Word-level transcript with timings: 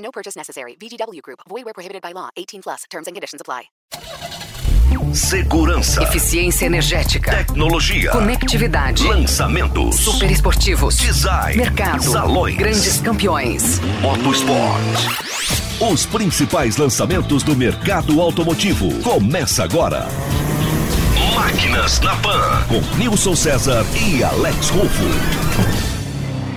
No 0.00 0.10
purchase 0.10 0.36
necessary. 0.36 0.76
VGW 0.80 1.20
Group. 1.22 1.40
Void 1.48 1.64
where 1.64 1.74
prohibited 1.74 2.02
by 2.02 2.12
law. 2.12 2.30
18 2.36 2.62
plus. 2.62 2.84
Terms 2.90 3.06
and 3.06 3.14
conditions 3.14 3.40
apply. 3.40 3.64
Segurança, 5.14 6.02
Eficiência 6.04 6.66
energética. 6.66 7.30
tecnologia, 7.32 8.10
Conectividade. 8.12 9.02
lançamentos, 9.08 9.96
Super 9.96 10.30
esportivos. 10.30 10.96
design, 10.98 11.56
Mercado. 11.56 12.02
salões, 12.04 12.56
Grandes 12.56 13.00
campeões. 13.00 13.80
motosport. 14.00 14.80
Os 15.80 16.06
principais 16.06 16.76
lançamentos 16.76 17.42
do 17.42 17.56
mercado 17.56 18.20
automotivo. 18.20 18.88
Começa 19.02 19.64
agora. 19.64 20.06
Máquinas 21.34 21.98
na 22.00 22.14
Pan, 22.16 22.64
com 22.68 22.80
Nilson 22.96 23.34
César 23.34 23.84
e 23.96 24.22
Alex 24.22 24.68
Rufo. 24.70 25.89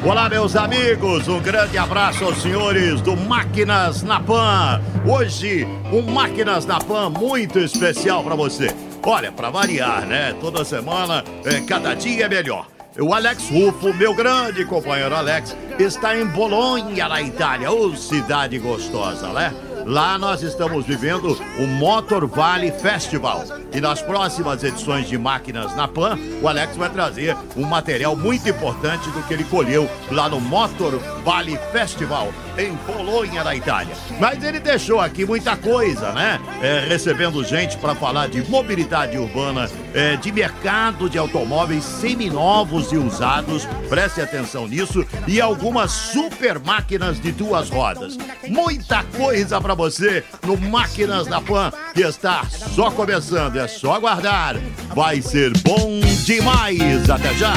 Olá, 0.06 0.28
meus 0.28 0.54
amigos, 0.58 1.30
um 1.30 1.40
grande 1.40 1.78
abraço 1.78 2.26
aos 2.26 2.42
senhores 2.42 3.00
do 3.00 3.16
Máquinas 3.16 4.04
na 4.04 4.20
Pan. 4.20 4.82
Hoje, 5.08 5.66
um 5.94 6.02
Máquinas 6.02 6.66
na 6.66 6.78
Pan 6.78 7.10
muito 7.10 7.58
especial 7.58 8.22
para 8.22 8.36
você. 8.36 8.68
Olha, 9.02 9.32
para 9.32 9.50
variar, 9.50 10.06
né? 10.06 10.36
Toda 10.42 10.66
semana, 10.66 11.24
é, 11.46 11.62
cada 11.62 11.94
dia 11.94 12.26
é 12.26 12.30
melhor. 12.30 12.68
O 13.00 13.14
Alex 13.14 13.50
Rufo, 13.50 13.94
meu 13.94 14.14
grande 14.14 14.66
companheiro 14.66 15.16
Alex, 15.16 15.56
está 15.80 16.18
em 16.18 16.26
Bolonha, 16.26 17.08
na 17.08 17.22
Itália. 17.22 17.72
Ô, 17.72 17.96
cidade 17.96 18.60
gostosa, 18.60 19.30
né? 19.30 19.54
Lá 19.86 20.18
nós 20.18 20.42
estamos 20.42 20.86
vivendo 20.86 21.38
o 21.60 21.68
Motor 21.68 22.26
Valley 22.26 22.72
Festival. 22.72 23.44
E 23.74 23.82
nas 23.82 24.02
próximas 24.02 24.64
edições 24.64 25.10
de 25.10 25.18
Máquinas 25.18 25.76
na 25.76 25.88
Pan, 25.88 26.18
o 26.42 26.48
Alex 26.48 26.78
vai 26.78 26.90
trazer 26.90 27.36
um 27.58 27.66
material 27.66 28.16
muito 28.16 28.48
importante 28.48 29.10
do 29.12 29.22
que 29.24 29.34
ele 29.34 29.44
colheu 29.44 29.90
lá 30.10 30.30
no 30.30 30.40
Motor 30.40 30.98
Valley 31.26 31.60
Festival, 31.72 32.30
em 32.58 32.76
Polônia, 32.78 33.44
na 33.44 33.56
Itália. 33.56 33.96
Mas 34.20 34.44
ele 34.44 34.60
deixou 34.60 35.00
aqui 35.00 35.26
muita 35.26 35.56
coisa, 35.56 36.12
né? 36.14 36.40
É, 36.62 36.86
recebendo 36.88 37.44
gente 37.44 37.78
para 37.78 37.96
falar 37.96 38.28
de 38.28 38.44
mobilidade 38.50 39.18
urbana, 39.18 39.70
é, 39.94 40.16
de 40.16 40.32
mercado 40.32 41.10
de 41.10 41.18
automóveis 41.18 41.84
seminovos 41.84 42.92
e 42.92 42.98
usados, 42.98 43.68
preste 43.90 44.22
atenção 44.22 44.68
nisso, 44.68 45.06
e 45.28 45.42
algumas 45.42 45.92
super 45.92 46.60
máquinas 46.60 47.20
de 47.20 47.32
duas 47.32 47.70
rodas. 47.70 48.18
Muita 48.48 49.04
coisa 49.04 49.60
para 49.60 49.74
você 49.74 50.24
no 50.46 50.58
Máquinas 50.58 51.28
na 51.28 51.42
Pan, 51.42 51.72
que 51.94 52.02
está 52.02 52.46
só 52.50 52.92
começando, 52.92 53.58
é 53.58 53.68
só 53.68 53.94
aguardar. 53.94 54.56
Vai 54.96 55.22
ser 55.22 55.52
bom 55.60 56.00
demais. 56.26 57.10
Até 57.10 57.34
já. 57.36 57.54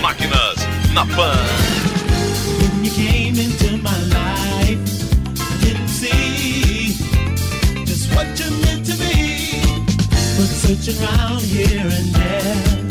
Máquinas 0.00 0.56
na 0.92 1.06
Pan. 1.06 1.81
Searching 10.62 11.02
around 11.02 11.42
here 11.42 11.80
and 11.80 12.14
there. 12.14 12.82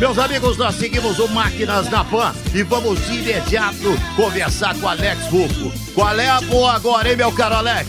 Meus 0.00 0.16
amigos, 0.16 0.56
nós 0.56 0.76
seguimos 0.76 1.18
o 1.18 1.28
Máquinas 1.28 1.88
na 1.90 2.04
Pan 2.04 2.32
e 2.54 2.62
vamos 2.62 3.04
de 3.06 3.18
imediato 3.18 3.96
conversar 4.14 4.76
com 4.78 4.88
Alex 4.88 5.26
Rufo. 5.28 5.72
Qual 5.92 6.18
é 6.18 6.28
a 6.28 6.40
boa 6.40 6.74
agora, 6.74 7.10
hein, 7.10 7.16
meu 7.16 7.32
caro 7.32 7.56
Alex? 7.56 7.88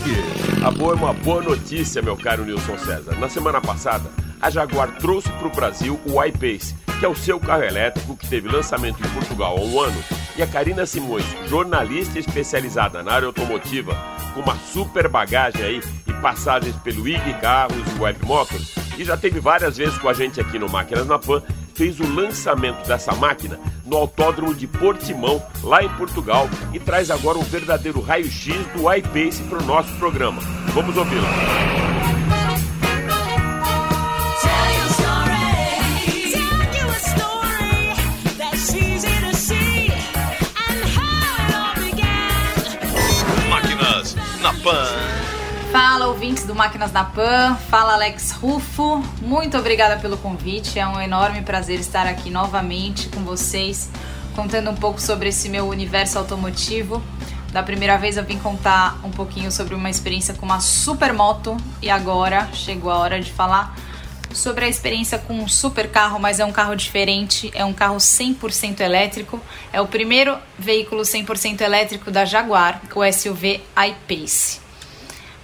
A 0.64 0.72
boa 0.72 0.94
é 0.94 0.96
uma 0.96 1.14
boa 1.14 1.42
notícia, 1.42 2.02
meu 2.02 2.18
caro 2.18 2.44
Nilson 2.46 2.80
César. 2.80 3.16
Na 3.20 3.30
semana 3.30 3.62
passada, 3.62 4.10
a 4.42 4.50
Jaguar 4.50 4.98
trouxe 4.98 5.30
para 5.30 5.48
o 5.48 5.52
Brasil 5.52 6.00
o 6.06 6.24
iPace, 6.24 6.76
que 7.00 7.06
é 7.06 7.08
o 7.08 7.16
seu 7.16 7.40
carro 7.40 7.64
elétrico 7.64 8.18
que 8.18 8.28
teve 8.28 8.50
lançamento 8.50 9.06
em 9.06 9.10
Portugal 9.10 9.56
há 9.58 9.62
um 9.62 9.80
ano. 9.80 10.04
E 10.36 10.42
a 10.42 10.48
Karina 10.48 10.88
Simões, 10.88 11.26
jornalista 11.48 12.18
especializada 12.18 13.04
na 13.04 13.12
área 13.12 13.28
automotiva, 13.28 13.96
com 14.30 14.42
uma 14.42 14.56
super 14.56 15.08
bagagem 15.08 15.64
aí 15.64 15.82
e 16.08 16.14
passagens 16.14 16.76
pelo 16.78 17.08
IG 17.08 17.34
Carros 17.42 17.78
e 17.96 18.00
Web 18.00 18.26
Motors, 18.26 18.74
e 18.98 19.04
já 19.04 19.16
teve 19.16 19.40
várias 19.40 19.78
vezes 19.78 19.98
com 19.98 20.10
a 20.10 20.14
gente 20.14 20.40
aqui 20.40 20.60
no 20.60 20.70
Máquinas 20.70 21.08
na 21.08 21.18
Pan, 21.18 21.42
fez 21.74 22.00
o 22.00 22.14
lançamento 22.14 22.86
dessa 22.86 23.14
máquina 23.14 23.58
no 23.86 23.96
Autódromo 23.96 24.54
de 24.54 24.68
Portimão, 24.68 25.42
lá 25.64 25.82
em 25.84 25.90
Portugal, 25.90 26.50
e 26.74 26.80
traz 26.80 27.10
agora 27.10 27.38
um 27.38 27.44
verdadeiro 27.44 28.02
raio-x 28.02 28.54
do 28.76 28.94
iPace 28.94 29.42
para 29.44 29.60
o 29.60 29.66
nosso 29.66 29.92
programa. 29.96 30.42
Vamos 30.74 30.98
ouvi-la. 30.98 31.79
Pan. 44.64 44.86
Fala, 45.72 46.08
ouvintes 46.08 46.44
do 46.44 46.54
Máquinas 46.54 46.92
da 46.92 47.04
Pan. 47.04 47.56
Fala, 47.70 47.94
Alex 47.94 48.32
Rufo. 48.32 49.02
Muito 49.22 49.58
obrigada 49.58 49.98
pelo 49.98 50.18
convite. 50.18 50.78
É 50.78 50.88
um 50.88 51.00
enorme 51.00 51.42
prazer 51.42 51.80
estar 51.80 52.08
aqui 52.08 52.30
novamente 52.30 53.08
com 53.10 53.22
vocês, 53.22 53.90
contando 54.36 54.70
um 54.70 54.76
pouco 54.76 55.00
sobre 55.02 55.30
esse 55.30 55.48
meu 55.48 55.68
universo 55.68 56.18
automotivo. 56.18 57.02
Da 57.54 57.64
primeira 57.64 57.98
vez 57.98 58.18
eu 58.18 58.24
vim 58.24 58.38
contar 58.38 59.00
um 59.04 59.12
pouquinho 59.12 59.52
sobre 59.52 59.74
uma 59.74 59.90
experiência 59.90 60.34
com 60.34 60.46
uma 60.46 60.60
supermoto 60.60 61.56
e 61.82 61.90
agora 61.90 62.50
chegou 62.54 62.92
a 62.92 62.98
hora 62.98 63.22
de 63.22 63.32
falar 63.32 63.76
sobre 64.34 64.66
a 64.66 64.68
experiência 64.68 65.18
com 65.18 65.34
um 65.34 65.48
super 65.48 65.90
carro, 65.90 66.20
mas 66.20 66.40
é 66.40 66.46
um 66.46 66.52
carro 66.52 66.76
diferente, 66.76 67.52
é 67.54 67.66
um 67.66 67.74
carro 67.74 67.98
100% 67.98 68.80
elétrico. 68.82 69.42
É 69.74 69.82
o 69.82 69.88
primeiro 69.88 70.38
veículo 70.58 71.02
100% 71.02 71.62
elétrico 71.62 72.12
da 72.12 72.26
Jaguar, 72.26 72.82
o 72.94 73.12
SUV 73.12 73.62
I-Pace. 73.76 74.60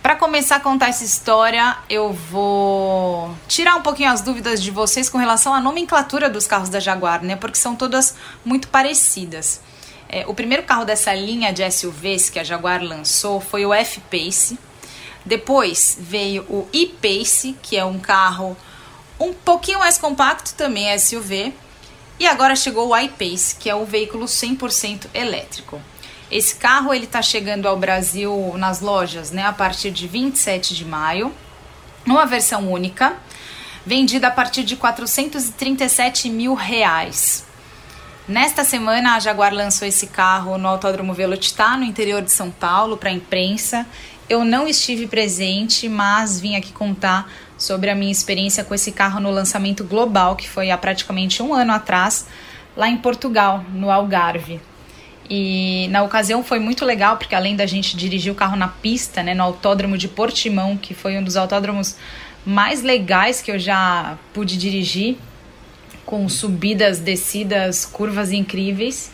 Para 0.05 0.15
começar 0.15 0.57
a 0.57 0.59
contar 0.59 0.89
essa 0.89 1.03
história, 1.03 1.77
eu 1.89 2.13
vou 2.13 3.35
tirar 3.47 3.75
um 3.75 3.81
pouquinho 3.81 4.11
as 4.11 4.21
dúvidas 4.21 4.61
de 4.61 4.69
vocês 4.69 5.09
com 5.09 5.17
relação 5.17 5.51
à 5.51 5.59
nomenclatura 5.59 6.29
dos 6.29 6.45
carros 6.45 6.69
da 6.69 6.79
Jaguar, 6.79 7.23
né? 7.23 7.35
Porque 7.35 7.57
são 7.57 7.75
todas 7.75 8.15
muito 8.45 8.67
parecidas. 8.67 9.61
É, 10.07 10.23
o 10.27 10.33
primeiro 10.35 10.61
carro 10.61 10.85
dessa 10.85 11.11
linha 11.15 11.51
de 11.51 11.67
SUVs 11.71 12.29
que 12.29 12.37
a 12.37 12.43
Jaguar 12.43 12.83
lançou 12.83 13.41
foi 13.41 13.65
o 13.65 13.73
F-Pace. 13.73 14.59
Depois 15.25 15.97
veio 15.99 16.43
o 16.43 16.67
E-Pace, 16.71 17.57
que 17.63 17.75
é 17.75 17.83
um 17.83 17.97
carro 17.97 18.55
um 19.19 19.33
pouquinho 19.33 19.79
mais 19.79 19.97
compacto, 19.97 20.53
também 20.55 20.89
é 20.89 20.97
SUV. 20.97 21.53
E 22.19 22.25
agora 22.27 22.55
chegou 22.55 22.89
o 22.89 22.97
I-Pace, 22.97 23.55
que 23.55 23.69
é 23.69 23.75
o 23.75 23.85
veículo 23.85 24.25
100% 24.25 25.07
elétrico. 25.13 25.81
Esse 26.31 26.55
carro 26.55 26.93
ele 26.93 27.05
está 27.05 27.21
chegando 27.21 27.67
ao 27.67 27.77
Brasil 27.77 28.55
nas 28.57 28.81
lojas, 28.81 29.31
né, 29.31 29.43
a 29.45 29.53
partir 29.53 29.91
de 29.91 30.07
27 30.07 30.73
de 30.73 30.85
maio, 30.85 31.33
numa 32.05 32.25
versão 32.25 32.71
única, 32.71 33.15
vendida 33.85 34.27
a 34.27 34.31
partir 34.31 34.63
de 34.63 34.75
437 34.75 36.29
mil 36.29 36.53
reais. 36.53 37.45
Nesta 38.27 38.63
semana, 38.63 39.15
a 39.15 39.19
Jaguar 39.19 39.53
lançou 39.53 39.87
esse 39.87 40.07
carro 40.07 40.57
no 40.57 40.67
Autódromo 40.67 41.13
Velocitar, 41.13 41.77
no 41.77 41.83
interior 41.85 42.23
de 42.23 42.31
São 42.31 42.49
Paulo, 42.49 42.97
para 42.97 43.09
a 43.09 43.13
imprensa. 43.13 43.85
Eu 44.27 44.43
não 44.43 44.67
estive 44.67 45.05
presente, 45.05 45.87
mas 45.87 46.39
vim 46.39 46.55
aqui 46.55 46.73
contar 46.73 47.31
sobre 47.57 47.89
a 47.89 47.95
minha 47.95 48.11
experiência 48.11 48.63
com 48.63 48.73
esse 48.73 48.91
carro 48.91 49.19
no 49.19 49.31
lançamento 49.31 49.83
global, 49.83 50.35
que 50.35 50.49
foi 50.49 50.71
há 50.71 50.77
praticamente 50.77 51.41
um 51.41 51.53
ano 51.53 51.71
atrás, 51.71 52.27
lá 52.75 52.89
em 52.89 52.97
Portugal, 52.97 53.63
no 53.73 53.89
Algarve. 53.89 54.59
E 55.29 55.87
na 55.89 56.03
ocasião 56.03 56.43
foi 56.43 56.59
muito 56.59 56.85
legal, 56.85 57.17
porque 57.17 57.33
além 57.33 57.55
da 57.55 57.65
gente 57.65 57.97
dirigir 57.97 58.31
o 58.31 58.35
carro 58.35 58.55
na 58.55 58.67
pista, 58.67 59.23
né, 59.23 59.33
no 59.33 59.43
autódromo 59.43 59.97
de 59.97 60.07
Portimão, 60.07 60.77
que 60.77 60.93
foi 60.93 61.17
um 61.17 61.23
dos 61.23 61.35
autódromos 61.35 61.95
mais 62.45 62.83
legais 62.83 63.41
que 63.41 63.51
eu 63.51 63.57
já 63.57 64.17
pude 64.33 64.57
dirigir, 64.57 65.17
com 66.05 66.29
subidas, 66.29 66.99
descidas, 66.99 67.85
curvas 67.85 68.31
incríveis. 68.31 69.11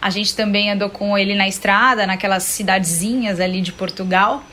A 0.00 0.10
gente 0.10 0.36
também 0.36 0.70
andou 0.70 0.88
com 0.88 1.18
ele 1.18 1.34
na 1.34 1.48
estrada, 1.48 2.06
naquelas 2.06 2.44
cidadezinhas 2.44 3.40
ali 3.40 3.60
de 3.60 3.72
Portugal 3.72 4.44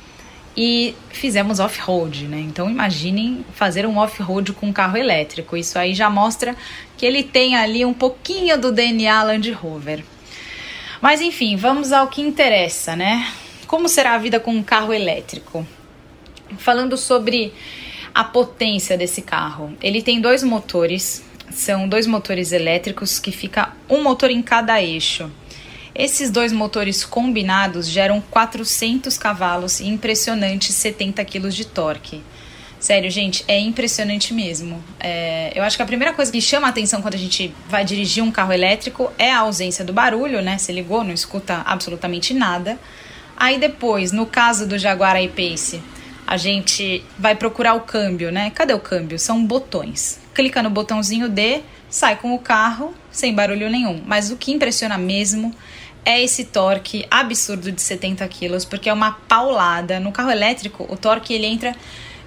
e 0.55 0.95
fizemos 1.09 1.59
off-road, 1.59 2.27
né? 2.27 2.39
Então 2.39 2.69
imaginem 2.69 3.45
fazer 3.53 3.85
um 3.85 3.97
off-road 3.97 4.53
com 4.53 4.67
um 4.67 4.73
carro 4.73 4.97
elétrico. 4.97 5.55
Isso 5.55 5.77
aí 5.77 5.93
já 5.93 6.09
mostra 6.09 6.55
que 6.97 7.05
ele 7.05 7.23
tem 7.23 7.55
ali 7.55 7.85
um 7.85 7.93
pouquinho 7.93 8.59
do 8.59 8.71
DNA 8.71 9.23
Land 9.23 9.51
Rover. 9.51 10.03
Mas 11.01 11.21
enfim, 11.21 11.55
vamos 11.55 11.91
ao 11.91 12.07
que 12.07 12.21
interessa, 12.21 12.95
né? 12.95 13.31
Como 13.67 13.87
será 13.87 14.15
a 14.15 14.17
vida 14.17 14.39
com 14.39 14.51
um 14.51 14.63
carro 14.63 14.91
elétrico? 14.91 15.65
Falando 16.57 16.97
sobre 16.97 17.53
a 18.13 18.23
potência 18.23 18.97
desse 18.97 19.21
carro, 19.21 19.71
ele 19.81 20.01
tem 20.01 20.19
dois 20.19 20.43
motores, 20.43 21.23
são 21.51 21.87
dois 21.87 22.07
motores 22.07 22.51
elétricos 22.51 23.19
que 23.19 23.31
fica 23.31 23.73
um 23.87 24.03
motor 24.03 24.31
em 24.31 24.41
cada 24.41 24.81
eixo. 24.81 25.31
Esses 25.93 26.29
dois 26.29 26.53
motores 26.53 27.03
combinados 27.03 27.87
geram 27.87 28.21
400 28.21 29.17
cavalos 29.17 29.79
e 29.79 29.87
impressionantes 29.87 30.75
70 30.75 31.23
kg 31.25 31.49
de 31.49 31.65
torque. 31.65 32.23
Sério, 32.79 33.11
gente, 33.11 33.43
é 33.45 33.59
impressionante 33.59 34.33
mesmo. 34.33 34.81
É, 34.99 35.51
eu 35.53 35.63
acho 35.63 35.75
que 35.75 35.83
a 35.83 35.85
primeira 35.85 36.13
coisa 36.13 36.31
que 36.31 36.39
chama 36.39 36.67
a 36.67 36.69
atenção 36.69 37.01
quando 37.01 37.15
a 37.15 37.17
gente 37.17 37.53
vai 37.67 37.83
dirigir 37.83 38.23
um 38.23 38.31
carro 38.31 38.53
elétrico 38.53 39.11
é 39.17 39.31
a 39.31 39.39
ausência 39.39 39.83
do 39.83 39.91
barulho, 39.91 40.41
né? 40.41 40.57
Você 40.57 40.71
ligou, 40.71 41.03
não 41.03 41.13
escuta 41.13 41.61
absolutamente 41.65 42.33
nada. 42.33 42.79
Aí 43.35 43.57
depois, 43.57 44.13
no 44.13 44.25
caso 44.25 44.65
do 44.65 44.77
Jaguar 44.77 45.21
I-Pace, 45.21 45.81
a 46.25 46.37
gente 46.37 47.03
vai 47.17 47.35
procurar 47.35 47.73
o 47.73 47.81
câmbio, 47.81 48.31
né? 48.31 48.49
Cadê 48.51 48.73
o 48.73 48.79
câmbio? 48.79 49.19
São 49.19 49.43
botões. 49.43 50.19
Clica 50.33 50.63
no 50.63 50.69
botãozinho 50.69 51.27
D, 51.27 51.61
sai 51.89 52.15
com 52.15 52.33
o 52.33 52.39
carro 52.39 52.93
sem 53.11 53.33
barulho 53.33 53.69
nenhum. 53.69 54.01
Mas 54.05 54.31
o 54.31 54.37
que 54.37 54.51
impressiona 54.51 54.97
mesmo 54.97 55.53
é 56.05 56.21
esse 56.21 56.45
torque 56.45 57.05
absurdo 57.09 57.71
de 57.71 57.81
70 57.81 58.27
quilos, 58.27 58.65
porque 58.65 58.89
é 58.89 58.93
uma 58.93 59.11
paulada. 59.11 59.99
No 59.99 60.11
carro 60.11 60.31
elétrico, 60.31 60.85
o 60.89 60.95
torque 60.95 61.33
ele 61.33 61.45
entra 61.45 61.75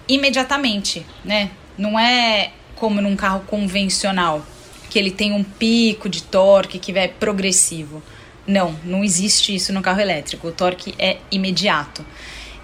imediatamente, 0.08 1.06
né? 1.24 1.50
Não 1.78 1.98
é 1.98 2.50
como 2.76 3.00
num 3.00 3.16
carro 3.16 3.44
convencional, 3.46 4.44
que 4.90 4.98
ele 4.98 5.10
tem 5.10 5.32
um 5.32 5.44
pico 5.44 6.08
de 6.08 6.22
torque 6.22 6.78
que 6.78 6.96
é 6.98 7.08
progressivo. 7.08 8.02
Não, 8.46 8.76
não 8.84 9.04
existe 9.04 9.54
isso 9.54 9.72
no 9.72 9.80
carro 9.80 10.00
elétrico. 10.00 10.48
O 10.48 10.52
torque 10.52 10.94
é 10.98 11.18
imediato. 11.30 12.04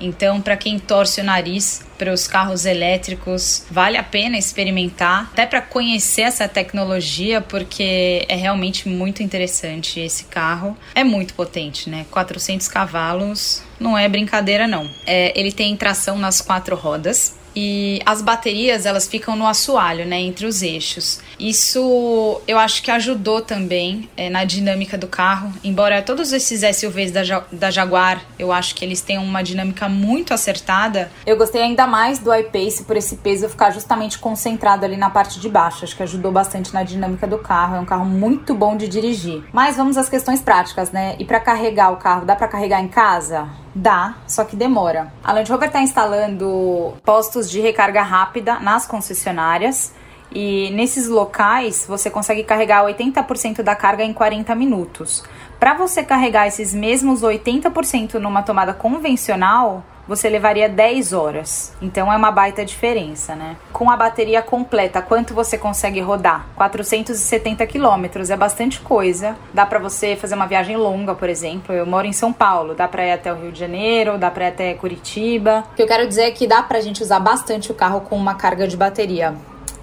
Então, 0.00 0.40
para 0.40 0.56
quem 0.56 0.78
torce 0.78 1.20
o 1.20 1.24
nariz 1.24 1.82
para 1.98 2.12
os 2.12 2.28
carros 2.28 2.64
elétricos, 2.64 3.66
vale 3.70 3.96
a 3.96 4.02
pena 4.02 4.38
experimentar, 4.38 5.28
até 5.32 5.44
para 5.44 5.60
conhecer 5.60 6.22
essa 6.22 6.46
tecnologia, 6.46 7.40
porque 7.40 8.24
é 8.28 8.36
realmente 8.36 8.88
muito 8.88 9.22
interessante 9.22 9.98
esse 9.98 10.24
carro. 10.24 10.76
É 10.94 11.02
muito 11.02 11.34
potente, 11.34 11.90
né? 11.90 12.06
400 12.10 12.68
cavalos, 12.68 13.62
não 13.80 13.98
é 13.98 14.08
brincadeira 14.08 14.66
não. 14.68 14.88
É, 15.06 15.38
ele 15.38 15.50
tem 15.50 15.76
tração 15.76 16.16
nas 16.16 16.40
quatro 16.40 16.76
rodas, 16.76 17.37
e 17.54 18.00
as 18.04 18.22
baterias 18.22 18.86
elas 18.86 19.06
ficam 19.06 19.36
no 19.36 19.46
assoalho, 19.46 20.04
né, 20.04 20.20
entre 20.20 20.46
os 20.46 20.62
eixos. 20.62 21.20
Isso 21.38 22.40
eu 22.46 22.58
acho 22.58 22.82
que 22.82 22.90
ajudou 22.90 23.40
também 23.40 24.08
é, 24.16 24.28
na 24.28 24.44
dinâmica 24.44 24.98
do 24.98 25.06
carro. 25.06 25.52
Embora 25.62 26.02
todos 26.02 26.32
esses 26.32 26.60
SUVs 26.76 27.10
da, 27.10 27.22
da 27.52 27.70
Jaguar, 27.70 28.22
eu 28.38 28.52
acho 28.52 28.74
que 28.74 28.84
eles 28.84 29.00
têm 29.00 29.18
uma 29.18 29.42
dinâmica 29.42 29.88
muito 29.88 30.34
acertada. 30.34 31.10
Eu 31.26 31.36
gostei 31.36 31.62
ainda 31.62 31.86
mais 31.86 32.18
do 32.18 32.32
I-Pace 32.34 32.84
por 32.84 32.96
esse 32.96 33.16
peso 33.16 33.48
ficar 33.48 33.70
justamente 33.70 34.18
concentrado 34.18 34.84
ali 34.84 34.96
na 34.96 35.10
parte 35.10 35.40
de 35.40 35.48
baixo. 35.48 35.84
Acho 35.84 35.96
que 35.96 36.02
ajudou 36.02 36.32
bastante 36.32 36.72
na 36.74 36.82
dinâmica 36.82 37.26
do 37.26 37.38
carro. 37.38 37.76
É 37.76 37.80
um 37.80 37.84
carro 37.84 38.04
muito 38.04 38.54
bom 38.54 38.76
de 38.76 38.88
dirigir. 38.88 39.42
Mas 39.52 39.76
vamos 39.76 39.96
às 39.96 40.08
questões 40.08 40.40
práticas, 40.40 40.90
né? 40.90 41.16
E 41.18 41.24
para 41.24 41.40
carregar 41.40 41.92
o 41.92 41.96
carro, 41.96 42.24
dá 42.24 42.34
para 42.34 42.48
carregar 42.48 42.80
em 42.80 42.88
casa? 42.88 43.48
Dá, 43.74 44.16
só 44.26 44.44
que 44.44 44.56
demora. 44.56 45.12
A 45.22 45.32
Land 45.32 45.50
Rover 45.50 45.68
está 45.68 45.80
instalando 45.80 46.94
postos 47.04 47.50
de 47.50 47.60
recarga 47.60 48.02
rápida 48.02 48.58
nas 48.58 48.86
concessionárias. 48.86 49.92
E 50.30 50.70
nesses 50.72 51.08
locais 51.08 51.86
você 51.88 52.10
consegue 52.10 52.44
carregar 52.44 52.84
80% 52.84 53.62
da 53.62 53.74
carga 53.74 54.04
em 54.04 54.12
40 54.12 54.54
minutos. 54.54 55.24
Para 55.58 55.74
você 55.74 56.02
carregar 56.02 56.46
esses 56.46 56.74
mesmos 56.74 57.22
80% 57.22 58.14
numa 58.14 58.42
tomada 58.42 58.74
convencional, 58.74 59.82
você 60.08 60.28
levaria 60.28 60.68
10 60.68 61.12
horas. 61.12 61.72
Então 61.80 62.10
é 62.12 62.16
uma 62.16 62.32
baita 62.32 62.64
diferença, 62.64 63.36
né? 63.36 63.56
Com 63.72 63.90
a 63.90 63.96
bateria 63.96 64.40
completa, 64.40 65.02
quanto 65.02 65.34
você 65.34 65.58
consegue 65.58 66.00
rodar? 66.00 66.46
470 66.56 67.66
quilômetros, 67.66 68.30
é 68.30 68.36
bastante 68.36 68.80
coisa. 68.80 69.36
Dá 69.52 69.66
para 69.66 69.78
você 69.78 70.16
fazer 70.16 70.34
uma 70.34 70.46
viagem 70.46 70.76
longa, 70.76 71.14
por 71.14 71.28
exemplo. 71.28 71.74
Eu 71.74 71.86
moro 71.86 72.06
em 72.06 72.12
São 72.12 72.32
Paulo, 72.32 72.74
dá 72.74 72.88
para 72.88 73.06
ir 73.06 73.12
até 73.12 73.32
o 73.32 73.36
Rio 73.36 73.52
de 73.52 73.60
Janeiro, 73.60 74.16
dá 74.16 74.30
para 74.30 74.46
ir 74.46 74.48
até 74.48 74.74
Curitiba. 74.74 75.64
O 75.72 75.76
que 75.76 75.82
eu 75.82 75.86
quero 75.86 76.08
dizer 76.08 76.22
é 76.22 76.30
que 76.30 76.46
dá 76.46 76.62
pra 76.62 76.80
gente 76.80 77.02
usar 77.02 77.20
bastante 77.20 77.70
o 77.70 77.74
carro 77.74 78.00
com 78.00 78.16
uma 78.16 78.34
carga 78.34 78.66
de 78.66 78.76
bateria. 78.76 79.34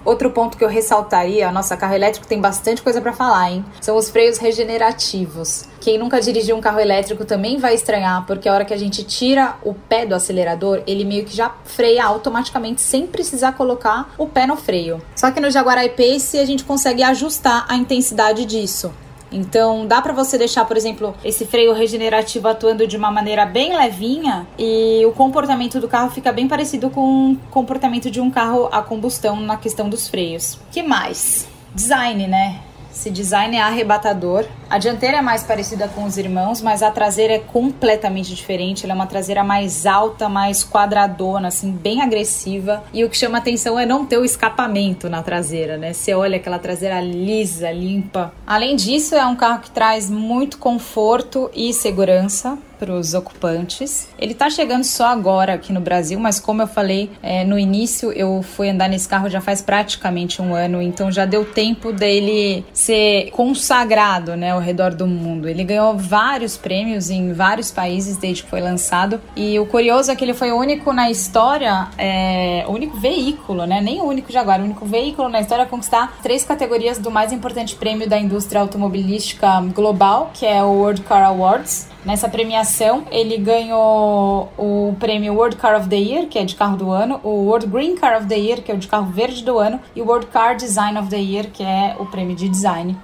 Outro 0.06 0.30
ponto 0.30 0.56
que 0.56 0.62
eu 0.62 0.68
ressaltaria, 0.68 1.50
nossa, 1.50 1.76
carro 1.76 1.94
elétrico 1.94 2.28
tem 2.28 2.40
bastante 2.40 2.80
coisa 2.80 3.00
para 3.00 3.12
falar, 3.12 3.50
hein? 3.50 3.64
São 3.80 3.96
os 3.96 4.08
freios 4.08 4.38
regenerativos. 4.38 5.64
Quem 5.80 5.98
nunca 5.98 6.20
dirigiu 6.20 6.56
um 6.56 6.60
carro 6.60 6.78
elétrico 6.78 7.24
também 7.24 7.58
vai 7.58 7.74
estranhar, 7.74 8.24
porque 8.24 8.48
a 8.48 8.54
hora 8.54 8.64
que 8.64 8.72
a 8.72 8.76
gente 8.76 9.02
tira 9.02 9.56
o 9.64 9.74
pé 9.74 10.06
do 10.06 10.14
acelerador, 10.14 10.80
ele 10.86 11.04
meio 11.04 11.24
que 11.24 11.36
já 11.36 11.52
freia 11.64 12.04
automaticamente 12.04 12.82
sem 12.82 13.04
precisar 13.04 13.54
colocar 13.54 14.14
o 14.16 14.28
pé 14.28 14.46
no 14.46 14.56
freio. 14.56 15.02
Só 15.16 15.32
que 15.32 15.40
no 15.40 15.50
Jaguar 15.50 15.84
I-Pace 15.84 16.38
a 16.38 16.46
gente 16.46 16.62
consegue 16.62 17.02
ajustar 17.02 17.66
a 17.68 17.74
intensidade 17.74 18.44
disso. 18.44 18.92
Então, 19.30 19.86
dá 19.86 20.00
para 20.00 20.12
você 20.12 20.38
deixar, 20.38 20.64
por 20.64 20.76
exemplo, 20.76 21.14
esse 21.24 21.44
freio 21.46 21.72
regenerativo 21.72 22.48
atuando 22.48 22.86
de 22.86 22.96
uma 22.96 23.10
maneira 23.10 23.44
bem 23.44 23.76
levinha 23.76 24.46
e 24.58 25.04
o 25.04 25.12
comportamento 25.12 25.80
do 25.80 25.88
carro 25.88 26.10
fica 26.10 26.32
bem 26.32 26.46
parecido 26.46 26.90
com 26.90 27.32
o 27.32 27.36
comportamento 27.50 28.10
de 28.10 28.20
um 28.20 28.30
carro 28.30 28.68
a 28.70 28.82
combustão 28.82 29.40
na 29.40 29.56
questão 29.56 29.88
dos 29.88 30.08
freios. 30.08 30.58
Que 30.70 30.82
mais? 30.82 31.48
Design, 31.74 32.26
né? 32.26 32.60
Esse 32.92 33.10
design 33.10 33.56
é 33.56 33.60
arrebatador. 33.60 34.46
A 34.68 34.78
dianteira 34.78 35.18
é 35.18 35.22
mais 35.22 35.44
parecida 35.44 35.86
com 35.86 36.04
os 36.04 36.18
irmãos, 36.18 36.60
mas 36.60 36.82
a 36.82 36.90
traseira 36.90 37.34
é 37.34 37.38
completamente 37.38 38.34
diferente. 38.34 38.84
Ela 38.84 38.94
é 38.94 38.96
uma 38.96 39.06
traseira 39.06 39.44
mais 39.44 39.86
alta, 39.86 40.28
mais 40.28 40.64
quadradona, 40.64 41.48
assim, 41.48 41.70
bem 41.70 42.02
agressiva. 42.02 42.82
E 42.92 43.04
o 43.04 43.08
que 43.08 43.16
chama 43.16 43.38
atenção 43.38 43.78
é 43.78 43.86
não 43.86 44.04
ter 44.04 44.18
o 44.18 44.24
escapamento 44.24 45.08
na 45.08 45.22
traseira, 45.22 45.76
né? 45.76 45.92
Você 45.92 46.14
olha 46.14 46.36
aquela 46.38 46.58
traseira 46.58 47.00
lisa, 47.00 47.70
limpa. 47.70 48.32
Além 48.44 48.74
disso, 48.74 49.14
é 49.14 49.24
um 49.24 49.36
carro 49.36 49.60
que 49.60 49.70
traz 49.70 50.10
muito 50.10 50.58
conforto 50.58 51.48
e 51.54 51.72
segurança 51.72 52.58
para 52.78 52.92
os 52.92 53.14
ocupantes. 53.14 54.08
Ele 54.18 54.32
está 54.32 54.48
chegando 54.50 54.84
só 54.84 55.06
agora 55.06 55.54
aqui 55.54 55.72
no 55.72 55.80
Brasil, 55.80 56.18
mas 56.18 56.38
como 56.38 56.62
eu 56.62 56.66
falei 56.66 57.10
é, 57.22 57.44
no 57.44 57.58
início, 57.58 58.12
eu 58.12 58.42
fui 58.42 58.68
andar 58.68 58.88
nesse 58.88 59.08
carro 59.08 59.28
já 59.28 59.40
faz 59.40 59.62
praticamente 59.62 60.40
um 60.40 60.54
ano, 60.54 60.80
então 60.80 61.10
já 61.10 61.24
deu 61.24 61.44
tempo 61.44 61.92
dele 61.92 62.64
ser 62.72 63.30
consagrado, 63.30 64.36
né, 64.36 64.54
ao 64.56 64.62
redor 64.62 64.94
do 64.94 65.06
mundo. 65.06 65.48
Ele 65.48 65.64
ganhou 65.64 65.96
vários 65.96 66.56
prêmios 66.56 67.10
em 67.10 67.32
vários 67.32 67.70
países 67.70 68.16
desde 68.16 68.42
que 68.42 68.50
foi 68.50 68.60
lançado 68.60 69.20
e 69.36 69.58
o 69.58 69.66
curioso 69.66 70.10
é 70.10 70.16
que 70.16 70.24
ele 70.24 70.34
foi 70.34 70.50
o 70.50 70.56
único 70.56 70.92
na 70.92 71.10
história, 71.10 71.88
é, 71.96 72.64
o 72.66 72.72
único 72.72 72.96
veículo, 72.98 73.66
né, 73.66 73.80
nem 73.80 74.00
o 74.00 74.04
único 74.04 74.32
Jaguar, 74.32 74.60
o 74.60 74.64
único 74.64 74.84
veículo 74.84 75.28
na 75.28 75.40
história 75.40 75.64
a 75.64 75.66
conquistar 75.66 76.18
três 76.22 76.44
categorias 76.44 76.98
do 76.98 77.10
mais 77.10 77.32
importante 77.32 77.76
prêmio 77.76 78.08
da 78.08 78.18
indústria 78.18 78.60
automobilística 78.60 79.60
global, 79.74 80.30
que 80.34 80.44
é 80.46 80.62
o 80.62 80.68
World 80.68 81.02
Car 81.02 81.24
Awards. 81.24 81.88
Nessa 82.06 82.28
premiação, 82.28 83.02
ele 83.10 83.36
ganhou 83.36 84.48
o 84.56 84.94
prêmio 85.00 85.34
World 85.34 85.56
Car 85.56 85.76
of 85.76 85.88
the 85.88 85.96
Year, 85.96 86.26
que 86.26 86.38
é 86.38 86.44
de 86.44 86.54
carro 86.54 86.76
do 86.76 86.90
ano, 86.92 87.20
o 87.24 87.46
World 87.46 87.66
Green 87.66 87.96
Car 87.96 88.16
of 88.18 88.28
the 88.28 88.36
Year, 88.36 88.62
que 88.62 88.70
é 88.70 88.74
o 88.76 88.78
de 88.78 88.86
carro 88.86 89.06
verde 89.06 89.42
do 89.42 89.58
ano, 89.58 89.80
e 89.94 90.00
o 90.00 90.06
World 90.06 90.26
Car 90.26 90.56
Design 90.56 90.96
of 91.00 91.08
the 91.08 91.18
Year, 91.18 91.48
que 91.52 91.64
é 91.64 91.96
o 91.98 92.06
prêmio 92.06 92.36
de 92.36 92.48
design. 92.48 92.96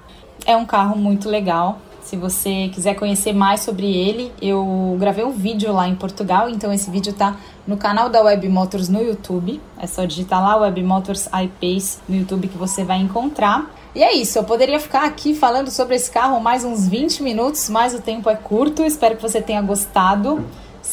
É 0.45 0.57
um 0.57 0.65
carro 0.65 0.97
muito 0.97 1.29
legal. 1.29 1.79
Se 2.01 2.17
você 2.17 2.69
quiser 2.73 2.95
conhecer 2.95 3.31
mais 3.31 3.61
sobre 3.61 3.85
ele, 3.85 4.29
eu 4.41 4.97
gravei 4.99 5.23
um 5.23 5.31
vídeo 5.31 5.71
lá 5.71 5.87
em 5.87 5.95
Portugal, 5.95 6.49
então 6.49 6.71
esse 6.73 6.91
vídeo 6.91 7.13
tá 7.13 7.37
no 7.65 7.77
canal 7.77 8.09
da 8.09 8.21
Web 8.21 8.49
Motors 8.49 8.89
no 8.89 9.01
YouTube. 9.01 9.61
É 9.79 9.87
só 9.87 10.03
digitar 10.03 10.41
lá 10.41 10.57
Web 10.57 10.83
Motors 10.83 11.27
iPace 11.27 11.99
no 12.07 12.17
YouTube 12.17 12.49
que 12.49 12.57
você 12.57 12.83
vai 12.83 12.97
encontrar. 12.97 13.71
E 13.95 14.03
é 14.03 14.11
isso, 14.13 14.37
eu 14.37 14.43
poderia 14.43 14.79
ficar 14.81 15.05
aqui 15.05 15.33
falando 15.33 15.71
sobre 15.71 15.95
esse 15.95 16.11
carro 16.11 16.41
mais 16.41 16.65
uns 16.65 16.87
20 16.87 17.23
minutos, 17.23 17.69
mas 17.69 17.93
o 17.93 18.01
tempo 18.01 18.29
é 18.29 18.35
curto. 18.35 18.83
Espero 18.83 19.15
que 19.15 19.21
você 19.21 19.41
tenha 19.41 19.61
gostado. 19.61 20.43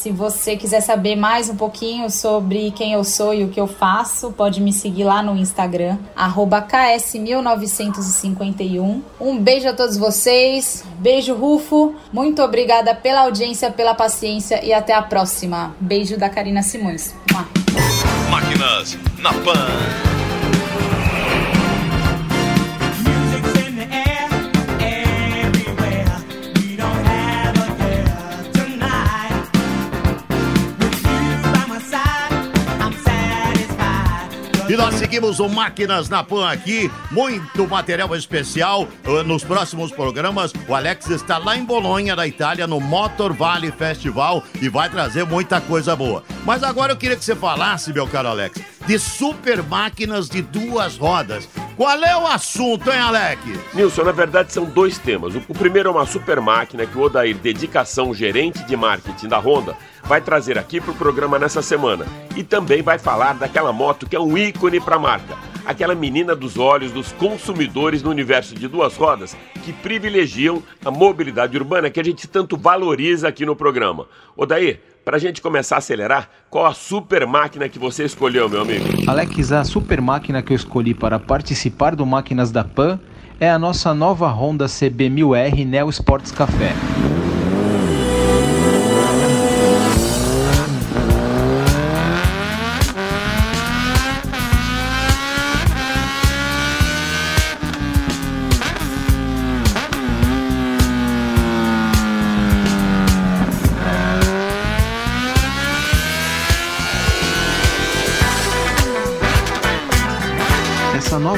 Se 0.01 0.09
você 0.09 0.57
quiser 0.57 0.81
saber 0.81 1.15
mais 1.15 1.47
um 1.47 1.55
pouquinho 1.55 2.09
sobre 2.09 2.71
quem 2.71 2.93
eu 2.93 3.03
sou 3.03 3.35
e 3.35 3.43
o 3.43 3.49
que 3.49 3.61
eu 3.61 3.67
faço, 3.67 4.31
pode 4.31 4.59
me 4.59 4.73
seguir 4.73 5.03
lá 5.03 5.21
no 5.21 5.37
Instagram, 5.37 5.99
KS1951. 6.17 9.01
Um 9.19 9.37
beijo 9.37 9.67
a 9.67 9.73
todos 9.73 9.97
vocês, 9.97 10.83
beijo 10.97 11.35
Rufo, 11.35 11.93
muito 12.11 12.41
obrigada 12.41 12.95
pela 12.95 13.21
audiência, 13.21 13.69
pela 13.69 13.93
paciência 13.93 14.65
e 14.65 14.73
até 14.73 14.95
a 14.95 15.03
próxima. 15.03 15.75
Beijo 15.79 16.17
da 16.17 16.29
Karina 16.29 16.63
Simões. 16.63 17.13
Máquinas 18.31 18.97
na 19.19 19.31
Pan. 19.33 20.10
E 34.71 34.77
nós 34.77 34.95
seguimos 34.95 35.41
o 35.41 35.49
Máquinas 35.49 36.07
na 36.07 36.23
Pan 36.23 36.49
aqui, 36.49 36.89
muito 37.11 37.67
material 37.67 38.15
especial. 38.15 38.87
Uh, 39.05 39.21
Nos 39.21 39.43
próximos 39.43 39.91
programas, 39.91 40.53
o 40.65 40.73
Alex 40.73 41.09
está 41.09 41.37
lá 41.37 41.57
em 41.57 41.65
Bolonha, 41.65 42.15
na 42.15 42.25
Itália, 42.25 42.65
no 42.65 42.79
Motor 42.79 43.33
Valley 43.33 43.69
Festival 43.69 44.41
e 44.61 44.69
vai 44.69 44.89
trazer 44.89 45.25
muita 45.25 45.59
coisa 45.59 45.93
boa. 45.93 46.23
Mas 46.45 46.63
agora 46.63 46.93
eu 46.93 46.95
queria 46.95 47.17
que 47.17 47.25
você 47.25 47.35
falasse, 47.35 47.91
meu 47.91 48.07
caro 48.07 48.29
Alex, 48.29 48.61
de 48.87 48.97
super 48.97 49.61
máquinas 49.61 50.29
de 50.29 50.41
duas 50.41 50.95
rodas. 50.95 51.49
Qual 51.77 52.03
é 52.03 52.17
o 52.17 52.27
assunto, 52.27 52.89
hein, 52.91 52.99
Alex? 52.99 53.41
Nilson, 53.73 54.03
na 54.03 54.11
verdade 54.11 54.51
são 54.51 54.65
dois 54.65 54.97
temas. 54.97 55.35
O 55.35 55.41
o 55.51 55.53
primeiro 55.53 55.89
é 55.89 55.91
uma 55.91 56.05
super 56.05 56.39
máquina 56.39 56.85
que 56.85 56.97
o 56.97 57.01
Odair 57.01 57.35
Dedicação, 57.35 58.13
gerente 58.13 58.63
de 58.63 58.77
marketing 58.77 59.27
da 59.27 59.37
Honda, 59.37 59.75
vai 60.05 60.21
trazer 60.21 60.57
aqui 60.57 60.79
para 60.79 60.91
o 60.91 60.95
programa 60.95 61.37
nessa 61.37 61.61
semana. 61.61 62.05
E 62.37 62.41
também 62.41 62.81
vai 62.81 62.97
falar 62.97 63.33
daquela 63.33 63.73
moto 63.73 64.07
que 64.07 64.15
é 64.15 64.19
um 64.19 64.37
ícone 64.37 64.79
para 64.79 64.95
a 64.95 64.99
marca. 64.99 65.37
Aquela 65.65 65.93
menina 65.93 66.33
dos 66.33 66.57
olhos 66.57 66.93
dos 66.93 67.11
consumidores 67.11 68.01
no 68.01 68.09
universo 68.09 68.55
de 68.55 68.67
duas 68.67 68.95
rodas 68.95 69.35
que 69.61 69.73
privilegiam 69.73 70.63
a 70.85 70.89
mobilidade 70.89 71.57
urbana 71.57 71.89
que 71.89 71.99
a 71.99 72.03
gente 72.03 72.25
tanto 72.27 72.55
valoriza 72.55 73.27
aqui 73.27 73.45
no 73.45 73.55
programa. 73.55 74.07
Odair, 74.37 74.79
para 75.03 75.17
a 75.17 75.19
gente 75.19 75.41
começar 75.41 75.75
a 75.75 75.77
acelerar, 75.79 76.29
qual 76.49 76.65
a 76.65 76.73
super 76.73 77.25
máquina 77.25 77.67
que 77.67 77.79
você 77.79 78.03
escolheu, 78.03 78.47
meu 78.47 78.61
amigo? 78.61 78.85
Alex, 79.07 79.51
a 79.51 79.63
super 79.63 80.01
máquina 80.01 80.41
que 80.41 80.53
eu 80.53 80.55
escolhi 80.55 80.93
para 80.93 81.19
participar 81.19 81.95
do 81.95 82.05
Máquinas 82.05 82.51
da 82.51 82.63
Pan 82.63 82.99
é 83.39 83.49
a 83.49 83.57
nossa 83.57 83.93
nova 83.93 84.27
Honda 84.27 84.65
CB1000R 84.65 85.65
Neo 85.65 85.89
Sports 85.89 86.31
Café. 86.31 86.73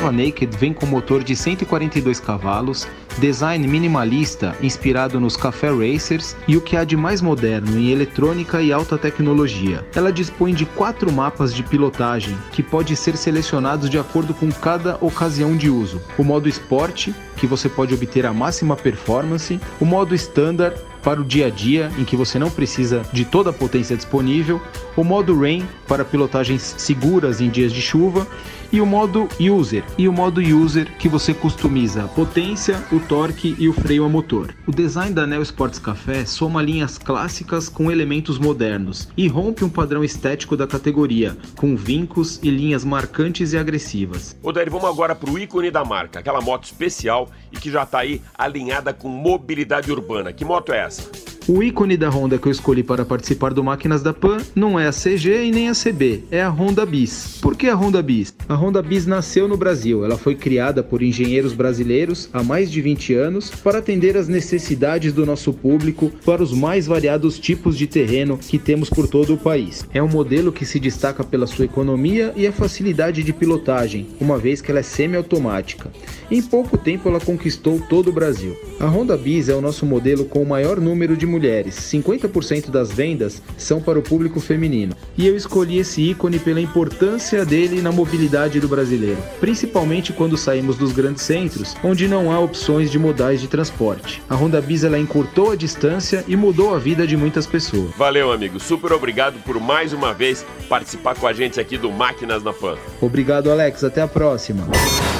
Nova 0.03 0.11
Naked 0.11 0.57
vem 0.57 0.73
com 0.73 0.85
motor 0.85 1.23
de 1.23 1.33
142 1.33 2.19
cavalos, 2.19 2.85
design 3.19 3.65
minimalista 3.65 4.53
inspirado 4.61 5.17
nos 5.17 5.37
Café 5.37 5.69
Racers 5.69 6.35
e 6.45 6.57
o 6.57 6.61
que 6.61 6.75
há 6.75 6.83
de 6.83 6.97
mais 6.97 7.21
moderno 7.21 7.79
em 7.79 7.89
eletrônica 7.89 8.61
e 8.61 8.73
alta 8.73 8.97
tecnologia. 8.97 9.85
Ela 9.95 10.11
dispõe 10.11 10.53
de 10.53 10.65
quatro 10.65 11.09
mapas 11.09 11.53
de 11.53 11.63
pilotagem 11.63 12.37
que 12.51 12.61
pode 12.61 12.97
ser 12.97 13.15
selecionados 13.15 13.89
de 13.89 13.97
acordo 13.97 14.33
com 14.33 14.51
cada 14.51 14.97
ocasião 14.99 15.55
de 15.55 15.69
uso. 15.69 16.01
O 16.17 16.23
modo 16.23 16.49
Sport, 16.49 17.09
que 17.37 17.47
você 17.47 17.69
pode 17.69 17.93
obter 17.93 18.25
a 18.25 18.33
máxima 18.33 18.75
performance, 18.75 19.57
o 19.79 19.85
modo 19.85 20.13
Standard 20.15 20.75
para 21.01 21.21
o 21.21 21.25
dia 21.25 21.47
a 21.47 21.49
dia, 21.49 21.91
em 21.97 22.05
que 22.05 22.15
você 22.15 22.39
não 22.39 22.49
precisa 22.49 23.03
de 23.11 23.25
toda 23.25 23.49
a 23.49 23.53
potência 23.53 23.95
disponível, 23.95 24.61
o 24.95 25.03
modo 25.03 25.37
Rain 25.37 25.67
para 25.87 26.05
pilotagens 26.05 26.75
seguras 26.77 27.41
em 27.41 27.49
dias 27.49 27.73
de 27.73 27.81
chuva 27.81 28.25
e 28.73 28.81
o 28.81 28.87
modo 28.87 29.29
User, 29.39 29.83
e 29.99 30.09
o 30.09 30.11
modo 30.11 30.41
User 30.41 30.97
que 30.97 31.07
você 31.07 31.31
customiza 31.31 32.05
a 32.05 32.07
potência, 32.07 32.83
o 32.91 32.99
torque 32.99 33.55
e 33.59 33.69
o 33.69 33.73
freio 33.73 34.03
a 34.03 34.09
motor. 34.09 34.55
O 34.65 34.71
design 34.71 35.13
da 35.13 35.27
Neo 35.27 35.43
Sports 35.43 35.77
Café 35.77 36.25
soma 36.25 36.59
linhas 36.59 36.97
clássicas 36.97 37.69
com 37.69 37.91
elementos 37.91 38.39
modernos 38.39 39.09
e 39.15 39.27
rompe 39.27 39.63
um 39.63 39.69
padrão 39.69 40.03
estético 40.03 40.57
da 40.57 40.65
categoria, 40.65 41.37
com 41.55 41.75
vincos 41.75 42.39
e 42.41 42.49
linhas 42.49 42.83
marcantes 42.83 43.53
e 43.53 43.57
agressivas. 43.59 44.35
Odair, 44.41 44.71
vamos 44.71 44.89
agora 44.89 45.13
para 45.13 45.29
o 45.29 45.37
ícone 45.37 45.69
da 45.69 45.85
marca, 45.85 46.19
aquela 46.19 46.41
moto 46.41 46.63
especial 46.63 47.29
e 47.51 47.57
que 47.57 47.69
já 47.69 47.83
está 47.83 47.99
aí 47.99 48.23
alinhada 48.35 48.91
com 48.91 49.07
mobilidade 49.07 49.91
urbana. 49.91 50.33
Que 50.33 50.43
moto 50.43 50.73
é 50.73 50.79
essa? 50.79 51.32
O 51.45 51.61
ícone 51.61 51.97
da 51.97 52.09
Honda 52.09 52.37
que 52.37 52.47
eu 52.47 52.51
escolhi 52.53 52.83
para 52.83 53.03
participar 53.03 53.53
do 53.53 53.61
Máquinas 53.61 54.01
da 54.01 54.13
Pan 54.13 54.37
não 54.55 54.79
é 54.79 54.87
a 54.87 54.93
CG 54.93 55.43
e 55.43 55.51
nem 55.51 55.67
a 55.67 55.73
CB, 55.73 56.23
é 56.31 56.41
a 56.41 56.47
Honda 56.47 56.85
Bis. 56.85 57.37
Por 57.41 57.57
que 57.57 57.67
a 57.67 57.75
Honda 57.75 58.01
Bis? 58.01 58.33
A 58.47 58.55
Honda 58.55 58.81
Bis 58.81 59.05
nasceu 59.05 59.45
no 59.45 59.57
Brasil. 59.57 60.05
Ela 60.05 60.17
foi 60.17 60.35
criada 60.35 60.81
por 60.81 61.03
engenheiros 61.03 61.51
brasileiros 61.51 62.29
há 62.31 62.41
mais 62.41 62.71
de 62.71 62.81
20 62.81 63.15
anos 63.15 63.49
para 63.49 63.79
atender 63.79 64.15
às 64.15 64.29
necessidades 64.29 65.11
do 65.11 65.25
nosso 65.25 65.51
público 65.51 66.13
para 66.25 66.41
os 66.41 66.53
mais 66.53 66.87
variados 66.87 67.37
tipos 67.37 67.77
de 67.77 67.87
terreno 67.87 68.37
que 68.37 68.57
temos 68.57 68.89
por 68.89 69.09
todo 69.09 69.33
o 69.33 69.37
país. 69.37 69.85
É 69.93 70.01
um 70.01 70.07
modelo 70.07 70.49
que 70.49 70.65
se 70.65 70.79
destaca 70.79 71.25
pela 71.25 71.45
sua 71.45 71.65
economia 71.65 72.31
e 72.37 72.47
a 72.47 72.53
facilidade 72.53 73.21
de 73.21 73.33
pilotagem, 73.33 74.07
uma 74.17 74.37
vez 74.37 74.61
que 74.61 74.71
ela 74.71 74.79
é 74.79 74.83
semiautomática. 74.83 75.91
Em 76.31 76.41
pouco 76.41 76.77
tempo 76.77 77.09
ela 77.09 77.19
conquistou 77.19 77.81
todo 77.89 78.11
o 78.11 78.13
Brasil. 78.13 78.55
A 78.79 78.85
Honda 78.85 79.17
Bis 79.17 79.49
é 79.49 79.55
o 79.55 79.61
nosso 79.61 79.85
modelo 79.85 80.23
com 80.23 80.41
o 80.41 80.47
maior 80.47 80.79
número 80.79 81.17
de 81.17 81.32
mulheres. 81.33 81.75
50% 81.75 82.69
das 82.69 82.91
vendas 82.91 83.41
são 83.57 83.81
para 83.81 83.99
o 83.99 84.03
público 84.03 84.39
feminino. 84.39 84.95
E 85.17 85.27
eu 85.27 85.35
escolhi 85.35 85.79
esse 85.79 86.01
ícone 86.01 86.39
pela 86.39 86.61
importância 86.61 87.45
dele 87.45 87.81
na 87.81 87.91
mobilidade 87.91 88.59
do 88.59 88.67
brasileiro, 88.67 89.21
principalmente 89.39 90.13
quando 90.13 90.37
saímos 90.37 90.77
dos 90.77 90.91
grandes 90.91 91.23
centros, 91.23 91.75
onde 91.83 92.07
não 92.07 92.31
há 92.31 92.39
opções 92.39 92.91
de 92.91 92.99
modais 92.99 93.41
de 93.41 93.47
transporte. 93.47 94.21
A 94.29 94.35
Honda 94.35 94.61
Bis 94.61 94.83
ela 94.83 94.99
encurtou 94.99 95.51
a 95.51 95.55
distância 95.55 96.23
e 96.27 96.35
mudou 96.35 96.73
a 96.73 96.79
vida 96.79 97.05
de 97.05 97.17
muitas 97.17 97.47
pessoas. 97.47 97.91
Valeu, 97.97 98.31
amigo. 98.31 98.59
Super 98.59 98.93
obrigado 98.93 99.39
por 99.43 99.59
mais 99.59 99.93
uma 99.93 100.13
vez 100.13 100.45
participar 100.69 101.15
com 101.15 101.27
a 101.27 101.33
gente 101.33 101.59
aqui 101.59 101.77
do 101.77 101.91
Máquinas 101.91 102.43
na 102.43 102.53
Pan. 102.53 102.77
Obrigado, 103.01 103.51
Alex. 103.51 103.83
Até 103.83 104.01
a 104.01 104.07
próxima. 104.07 104.67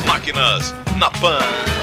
Máquinas 0.05 0.74
na 0.98 1.10
Pan. 1.10 1.82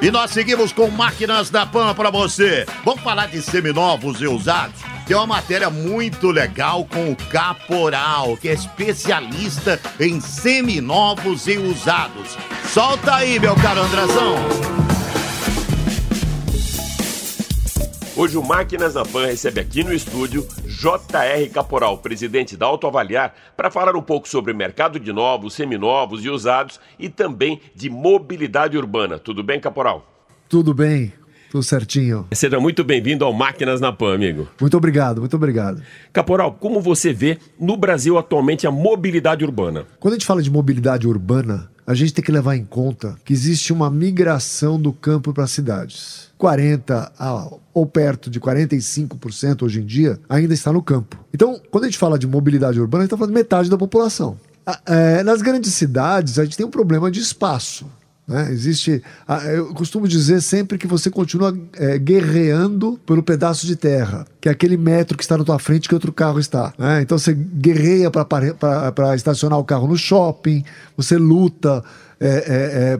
E 0.00 0.10
nós 0.10 0.30
seguimos 0.30 0.72
com 0.72 0.90
máquinas 0.90 1.48
da 1.48 1.64
PAN 1.64 1.94
para 1.94 2.10
você. 2.10 2.66
Vamos 2.84 3.02
falar 3.02 3.26
de 3.26 3.40
seminovos 3.40 4.20
e 4.20 4.26
usados? 4.26 4.80
Tem 5.06 5.16
uma 5.16 5.26
matéria 5.26 5.70
muito 5.70 6.30
legal 6.30 6.84
com 6.84 7.12
o 7.12 7.16
Caporal, 7.16 8.36
que 8.36 8.48
é 8.48 8.52
especialista 8.52 9.80
em 9.98 10.20
seminovos 10.20 11.46
e 11.46 11.56
usados. 11.56 12.36
Solta 12.72 13.14
aí, 13.14 13.38
meu 13.38 13.54
caro 13.56 13.80
Andrazão. 13.80 14.36
Hoje 18.14 18.36
o 18.36 18.42
Máquinas 18.42 18.94
na 18.94 19.04
Pan 19.04 19.26
recebe 19.26 19.60
aqui 19.60 19.82
no 19.82 19.94
estúdio 19.94 20.46
J.R. 20.86 21.48
Caporal, 21.48 21.98
presidente 21.98 22.56
da 22.56 22.66
Autoavaliar, 22.66 23.34
para 23.56 23.72
falar 23.72 23.96
um 23.96 24.00
pouco 24.00 24.28
sobre 24.28 24.52
mercado 24.52 25.00
de 25.00 25.12
novos, 25.12 25.54
seminovos 25.54 26.24
e 26.24 26.30
usados 26.30 26.78
e 26.96 27.08
também 27.08 27.60
de 27.74 27.90
mobilidade 27.90 28.78
urbana. 28.78 29.18
Tudo 29.18 29.42
bem, 29.42 29.58
Caporal? 29.58 30.06
Tudo 30.48 30.72
bem, 30.72 31.12
tudo 31.50 31.64
certinho. 31.64 32.28
Seja 32.32 32.60
muito 32.60 32.84
bem-vindo 32.84 33.24
ao 33.24 33.32
Máquinas 33.32 33.80
na 33.80 33.92
Pan, 33.92 34.14
amigo. 34.14 34.46
Muito 34.60 34.76
obrigado, 34.76 35.18
muito 35.18 35.34
obrigado. 35.34 35.82
Caporal, 36.12 36.52
como 36.52 36.80
você 36.80 37.12
vê 37.12 37.36
no 37.58 37.76
Brasil 37.76 38.16
atualmente 38.16 38.64
a 38.64 38.70
mobilidade 38.70 39.44
urbana? 39.44 39.86
Quando 39.98 40.14
a 40.14 40.16
gente 40.16 40.26
fala 40.26 40.40
de 40.40 40.52
mobilidade 40.52 41.08
urbana, 41.08 41.68
a 41.86 41.94
gente 41.94 42.12
tem 42.12 42.24
que 42.24 42.32
levar 42.32 42.56
em 42.56 42.64
conta 42.64 43.16
que 43.24 43.32
existe 43.32 43.72
uma 43.72 43.88
migração 43.88 44.80
do 44.80 44.92
campo 44.92 45.32
para 45.32 45.44
as 45.44 45.52
cidades. 45.52 46.30
40 46.36 47.12
a, 47.18 47.48
ou 47.72 47.86
perto 47.86 48.28
de 48.28 48.40
45% 48.40 49.62
hoje 49.62 49.80
em 49.80 49.86
dia 49.86 50.18
ainda 50.28 50.52
está 50.52 50.72
no 50.72 50.82
campo. 50.82 51.24
Então, 51.32 51.60
quando 51.70 51.84
a 51.84 51.86
gente 51.86 51.98
fala 51.98 52.18
de 52.18 52.26
mobilidade 52.26 52.80
urbana, 52.80 53.02
a 53.02 53.04
gente 53.04 53.08
está 53.08 53.16
falando 53.16 53.32
de 53.32 53.38
metade 53.38 53.70
da 53.70 53.78
população. 53.78 54.36
É, 54.84 55.22
nas 55.22 55.40
grandes 55.42 55.72
cidades, 55.74 56.38
a 56.38 56.44
gente 56.44 56.56
tem 56.56 56.66
um 56.66 56.70
problema 56.70 57.10
de 57.10 57.20
espaço. 57.20 57.86
Né? 58.26 58.50
Existe. 58.50 59.02
Eu 59.54 59.72
costumo 59.74 60.08
dizer 60.08 60.40
sempre 60.40 60.78
que 60.78 60.86
você 60.86 61.10
continua 61.10 61.56
é, 61.74 61.96
guerreando 61.98 62.98
pelo 63.06 63.22
pedaço 63.22 63.66
de 63.66 63.76
terra, 63.76 64.26
que 64.40 64.48
é 64.48 64.52
aquele 64.52 64.76
metro 64.76 65.16
que 65.16 65.22
está 65.22 65.38
na 65.38 65.44
tua 65.44 65.58
frente 65.58 65.88
que 65.88 65.94
outro 65.94 66.12
carro 66.12 66.40
está. 66.40 66.72
né? 66.76 67.02
Então 67.02 67.18
você 67.18 67.32
guerreia 67.32 68.10
para 68.10 69.14
estacionar 69.14 69.58
o 69.58 69.64
carro 69.64 69.86
no 69.86 69.96
shopping, 69.96 70.64
você 70.96 71.16
luta 71.16 71.84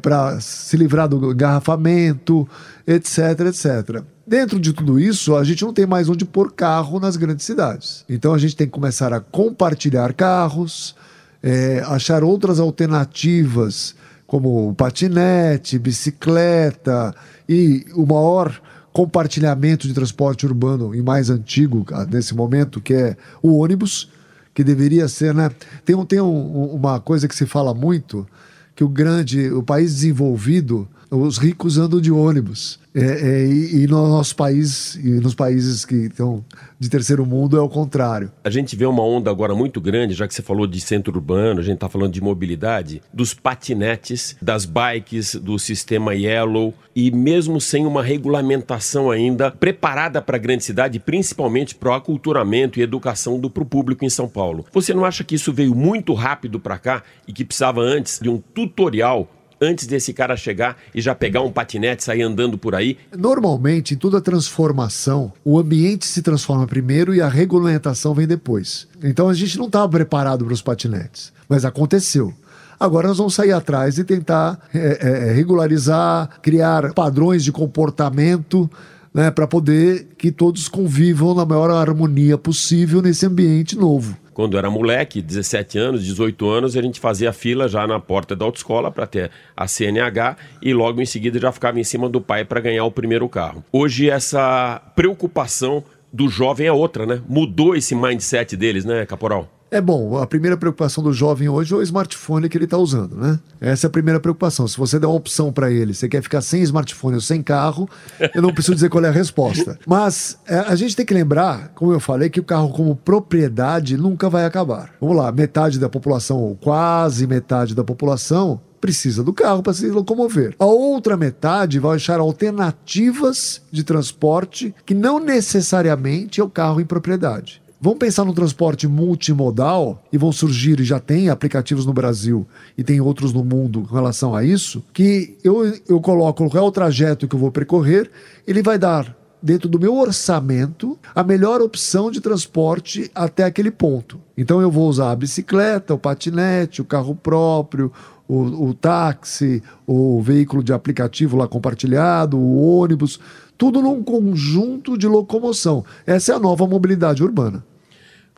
para 0.02 0.38
se 0.40 0.76
livrar 0.76 1.08
do 1.08 1.32
engarrafamento, 1.32 2.46
etc, 2.86 3.40
etc. 3.48 4.02
Dentro 4.26 4.60
de 4.60 4.72
tudo 4.72 5.00
isso, 5.00 5.36
a 5.36 5.44
gente 5.44 5.64
não 5.64 5.72
tem 5.72 5.86
mais 5.86 6.08
onde 6.08 6.24
pôr 6.24 6.52
carro 6.52 7.00
nas 7.00 7.16
grandes 7.16 7.46
cidades. 7.46 8.04
Então 8.08 8.34
a 8.34 8.38
gente 8.38 8.56
tem 8.56 8.66
que 8.66 8.72
começar 8.72 9.12
a 9.12 9.20
compartilhar 9.20 10.12
carros, 10.12 10.94
é, 11.42 11.82
achar 11.86 12.22
outras 12.22 12.60
alternativas 12.60 13.94
como 14.26 14.74
patinete, 14.74 15.78
bicicleta 15.78 17.14
e 17.48 17.84
o 17.94 18.04
maior 18.06 18.60
compartilhamento 18.92 19.86
de 19.86 19.94
transporte 19.94 20.46
urbano 20.46 20.94
e 20.94 21.02
mais 21.02 21.28
antigo 21.30 21.84
ah, 21.92 22.06
nesse 22.10 22.34
momento, 22.34 22.80
que 22.80 22.94
é 22.94 23.16
o 23.42 23.58
ônibus, 23.58 24.10
que 24.54 24.64
deveria 24.64 25.06
ser, 25.06 25.34
né? 25.34 25.50
Tem, 25.84 25.94
um- 25.94 26.04
tem 26.04 26.20
um- 26.20 26.74
uma 26.74 26.98
coisa 26.98 27.28
que 27.28 27.34
se 27.36 27.44
fala 27.46 27.74
muito, 27.74 28.26
que 28.74 28.82
o 28.82 28.88
grande, 28.88 29.50
o 29.50 29.62
país 29.62 29.94
desenvolvido 29.94 30.88
Os 31.10 31.38
ricos 31.38 31.78
andam 31.78 32.00
de 32.00 32.10
ônibus. 32.10 32.78
É, 32.94 33.00
é, 33.00 33.46
e, 33.46 33.82
e 33.82 33.86
no 33.86 34.08
nosso 34.08 34.34
país, 34.34 34.94
e 34.96 35.20
nos 35.20 35.34
países 35.34 35.84
que 35.84 35.94
estão 35.94 36.42
de 36.78 36.88
terceiro 36.88 37.26
mundo, 37.26 37.56
é 37.56 37.60
o 37.60 37.68
contrário. 37.68 38.32
A 38.42 38.48
gente 38.48 38.74
vê 38.74 38.86
uma 38.86 39.02
onda 39.02 39.30
agora 39.30 39.54
muito 39.54 39.82
grande, 39.82 40.14
já 40.14 40.26
que 40.26 40.34
você 40.34 40.40
falou 40.40 40.66
de 40.66 40.80
centro 40.80 41.14
urbano, 41.14 41.60
a 41.60 41.62
gente 41.62 41.74
está 41.74 41.90
falando 41.90 42.12
de 42.12 42.22
mobilidade, 42.22 43.02
dos 43.12 43.34
patinetes, 43.34 44.34
das 44.40 44.64
bikes, 44.64 45.34
do 45.34 45.58
sistema 45.58 46.14
Yellow, 46.14 46.72
e 46.94 47.10
mesmo 47.10 47.60
sem 47.60 47.84
uma 47.84 48.02
regulamentação 48.02 49.10
ainda 49.10 49.50
preparada 49.50 50.22
para 50.22 50.36
a 50.36 50.40
grande 50.40 50.64
cidade, 50.64 50.98
principalmente 50.98 51.74
para 51.74 51.90
o 51.90 51.94
aculturamento 51.94 52.80
e 52.80 52.82
educação 52.82 53.38
do 53.38 53.50
público 53.50 54.06
em 54.06 54.10
São 54.10 54.26
Paulo. 54.26 54.64
Você 54.72 54.94
não 54.94 55.04
acha 55.04 55.22
que 55.22 55.34
isso 55.34 55.52
veio 55.52 55.74
muito 55.74 56.14
rápido 56.14 56.58
para 56.58 56.78
cá 56.78 57.02
e 57.28 57.32
que 57.34 57.44
precisava 57.44 57.82
antes 57.82 58.18
de 58.18 58.30
um 58.30 58.38
tutorial 58.38 59.28
antes 59.60 59.86
desse 59.86 60.12
cara 60.12 60.36
chegar 60.36 60.76
e 60.94 61.00
já 61.00 61.14
pegar 61.14 61.42
um 61.42 61.50
patinete, 61.50 62.04
sair 62.04 62.22
andando 62.22 62.58
por 62.58 62.74
aí? 62.74 62.98
Normalmente, 63.16 63.94
em 63.94 63.96
toda 63.96 64.20
transformação, 64.20 65.32
o 65.44 65.58
ambiente 65.58 66.06
se 66.06 66.22
transforma 66.22 66.66
primeiro 66.66 67.14
e 67.14 67.20
a 67.20 67.28
regulamentação 67.28 68.14
vem 68.14 68.26
depois. 68.26 68.86
Então 69.02 69.28
a 69.28 69.34
gente 69.34 69.58
não 69.58 69.66
estava 69.66 69.88
preparado 69.88 70.44
para 70.44 70.54
os 70.54 70.62
patinetes, 70.62 71.32
mas 71.48 71.64
aconteceu. 71.64 72.32
Agora 72.78 73.08
nós 73.08 73.18
vamos 73.18 73.34
sair 73.34 73.52
atrás 73.52 73.98
e 73.98 74.04
tentar 74.04 74.58
é, 74.74 74.98
é, 75.00 75.32
regularizar, 75.32 76.28
criar 76.42 76.92
padrões 76.92 77.42
de 77.42 77.50
comportamento 77.50 78.70
né, 79.14 79.30
para 79.30 79.46
poder 79.46 80.08
que 80.18 80.30
todos 80.30 80.68
convivam 80.68 81.34
na 81.34 81.46
maior 81.46 81.70
harmonia 81.70 82.36
possível 82.36 83.00
nesse 83.00 83.24
ambiente 83.24 83.76
novo 83.76 84.14
quando 84.36 84.58
era 84.58 84.68
moleque, 84.68 85.22
17 85.22 85.78
anos, 85.78 86.04
18 86.04 86.46
anos, 86.46 86.76
a 86.76 86.82
gente 86.82 87.00
fazia 87.00 87.32
fila 87.32 87.66
já 87.66 87.86
na 87.86 87.98
porta 87.98 88.36
da 88.36 88.44
autoescola 88.44 88.90
para 88.90 89.06
ter 89.06 89.30
a 89.56 89.66
CNH 89.66 90.36
e 90.60 90.74
logo 90.74 91.00
em 91.00 91.06
seguida 91.06 91.38
já 91.38 91.50
ficava 91.50 91.80
em 91.80 91.84
cima 91.84 92.06
do 92.06 92.20
pai 92.20 92.44
para 92.44 92.60
ganhar 92.60 92.84
o 92.84 92.90
primeiro 92.90 93.26
carro. 93.30 93.64
Hoje 93.72 94.10
essa 94.10 94.78
preocupação 94.94 95.82
do 96.12 96.28
jovem 96.28 96.66
é 96.66 96.72
outra, 96.72 97.06
né? 97.06 97.22
Mudou 97.26 97.74
esse 97.74 97.94
mindset 97.94 98.54
deles, 98.58 98.84
né, 98.84 99.06
Caporal? 99.06 99.55
É 99.76 99.80
bom, 99.82 100.16
a 100.16 100.26
primeira 100.26 100.56
preocupação 100.56 101.04
do 101.04 101.12
jovem 101.12 101.50
hoje 101.50 101.74
é 101.74 101.76
o 101.76 101.82
smartphone 101.82 102.48
que 102.48 102.56
ele 102.56 102.64
está 102.64 102.78
usando, 102.78 103.14
né? 103.14 103.38
Essa 103.60 103.86
é 103.86 103.88
a 103.88 103.90
primeira 103.90 104.18
preocupação. 104.18 104.66
Se 104.66 104.74
você 104.74 104.98
der 104.98 105.06
uma 105.06 105.16
opção 105.16 105.52
para 105.52 105.70
ele, 105.70 105.92
você 105.92 106.08
quer 106.08 106.22
ficar 106.22 106.40
sem 106.40 106.62
smartphone 106.62 107.16
ou 107.16 107.20
sem 107.20 107.42
carro, 107.42 107.86
eu 108.34 108.40
não 108.40 108.54
preciso 108.54 108.74
dizer 108.74 108.88
qual 108.88 109.04
é 109.04 109.08
a 109.08 109.12
resposta. 109.12 109.78
Mas 109.86 110.38
é, 110.46 110.60
a 110.60 110.74
gente 110.74 110.96
tem 110.96 111.04
que 111.04 111.12
lembrar, 111.12 111.72
como 111.74 111.92
eu 111.92 112.00
falei, 112.00 112.30
que 112.30 112.40
o 112.40 112.42
carro 112.42 112.70
como 112.70 112.96
propriedade 112.96 113.98
nunca 113.98 114.30
vai 114.30 114.46
acabar. 114.46 114.94
Vamos 114.98 115.14
lá, 115.14 115.30
metade 115.30 115.78
da 115.78 115.90
população, 115.90 116.38
ou 116.38 116.56
quase 116.56 117.26
metade 117.26 117.74
da 117.74 117.84
população, 117.84 118.58
precisa 118.80 119.22
do 119.22 119.34
carro 119.34 119.62
para 119.62 119.74
se 119.74 119.90
locomover. 119.90 120.54
A 120.58 120.64
outra 120.64 121.18
metade 121.18 121.78
vai 121.78 121.96
achar 121.96 122.18
alternativas 122.18 123.60
de 123.70 123.84
transporte 123.84 124.74
que 124.86 124.94
não 124.94 125.20
necessariamente 125.20 126.40
é 126.40 126.44
o 126.44 126.48
carro 126.48 126.80
em 126.80 126.86
propriedade. 126.86 127.60
Vamos 127.86 128.00
pensar 128.00 128.24
no 128.24 128.34
transporte 128.34 128.88
multimodal 128.88 130.02
e 130.12 130.18
vão 130.18 130.32
surgir, 130.32 130.80
e 130.80 130.84
já 130.84 130.98
tem 130.98 131.28
aplicativos 131.28 131.86
no 131.86 131.92
Brasil 131.92 132.44
e 132.76 132.82
tem 132.82 133.00
outros 133.00 133.32
no 133.32 133.44
mundo 133.44 133.82
com 133.82 133.94
relação 133.94 134.34
a 134.34 134.42
isso, 134.42 134.82
que 134.92 135.38
eu, 135.44 135.72
eu 135.88 136.00
coloco 136.00 136.50
qual 136.50 136.64
é 136.64 136.66
o 136.66 136.72
trajeto 136.72 137.28
que 137.28 137.36
eu 137.36 137.38
vou 137.38 137.52
percorrer, 137.52 138.10
ele 138.44 138.60
vai 138.60 138.76
dar, 138.76 139.16
dentro 139.40 139.68
do 139.68 139.78
meu 139.78 139.96
orçamento, 139.96 140.98
a 141.14 141.22
melhor 141.22 141.62
opção 141.62 142.10
de 142.10 142.20
transporte 142.20 143.08
até 143.14 143.44
aquele 143.44 143.70
ponto. 143.70 144.20
Então 144.36 144.60
eu 144.60 144.68
vou 144.68 144.88
usar 144.88 145.12
a 145.12 145.16
bicicleta, 145.16 145.94
o 145.94 145.98
patinete, 145.98 146.82
o 146.82 146.84
carro 146.84 147.14
próprio, 147.14 147.92
o, 148.26 148.70
o 148.70 148.74
táxi, 148.74 149.62
o 149.86 150.20
veículo 150.20 150.60
de 150.60 150.72
aplicativo 150.72 151.36
lá 151.36 151.46
compartilhado, 151.46 152.36
o 152.36 152.80
ônibus 152.80 153.20
tudo 153.56 153.80
num 153.80 154.02
conjunto 154.02 154.98
de 154.98 155.06
locomoção. 155.06 155.84
Essa 156.04 156.32
é 156.32 156.34
a 156.34 156.40
nova 156.40 156.66
mobilidade 156.66 157.22
urbana. 157.22 157.64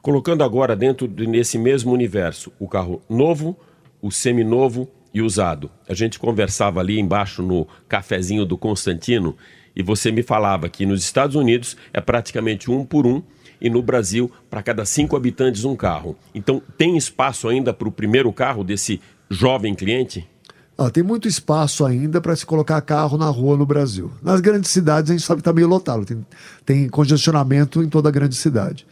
Colocando 0.01 0.45
agora 0.45 0.77
dentro 0.77 1.09
desse 1.09 1.59
mesmo 1.59 1.93
universo 1.93 2.53
o 2.59 2.69
carro 2.69 3.03
novo, 3.09 3.57
o 4.01 4.11
seminovo 4.11 4.89
e 5.13 5.21
usado. 5.21 5.71
A 5.89 5.95
gente 5.95 6.19
conversava 6.19 6.81
ali 6.81 6.99
embaixo 6.99 7.43
no 7.43 7.67
cafezinho 7.89 8.45
do 8.45 8.57
Constantino 8.57 9.37
e 9.75 9.83
você 9.83 10.11
me 10.11 10.23
falava 10.23 10.69
que 10.69 10.87
nos 10.87 11.03
Estados 11.03 11.37
Unidos 11.37 11.77
é 11.93 12.01
praticamente 12.01 12.71
um 12.71 12.85
por 12.85 13.07
um 13.07 13.23
e 13.61 13.69
no 13.69 13.83
Brasil, 13.83 14.31
para 14.49 14.63
cada 14.63 14.85
cinco 14.85 15.17
habitantes, 15.17 15.65
um 15.65 15.75
carro. 15.75 16.17
Então, 16.35 16.63
tem 16.77 16.97
espaço 16.97 17.49
ainda 17.49 17.73
para 17.73 17.89
o 17.89 17.93
primeiro 17.93 18.33
carro 18.33 18.63
desse 18.63 19.01
jovem 19.29 19.75
cliente? 19.75 20.29
Ah, 20.77 20.91
tem 20.91 21.03
muito 21.03 21.27
espaço 21.27 21.85
ainda 21.85 22.21
para 22.21 22.37
se 22.37 22.47
colocar 22.47 22.81
carro 22.83 23.19
na 23.19 23.29
rua 23.29 23.57
no 23.57 23.67
Brasil. 23.67 24.13
Nas 24.23 24.41
grandes 24.41 24.71
cidades 24.71 25.11
a 25.11 25.15
gente 25.15 25.27
sabe 25.27 25.39
que 25.39 25.41
está 25.41 25.53
meio 25.53 25.67
lotado, 25.67 26.05
tem, 26.05 26.25
tem, 26.65 26.89
congestionamento 26.89 27.83
em 27.83 27.89
toda 27.89 28.09
a 28.09 28.13
grande 28.13 28.37
cidade. 28.37 28.87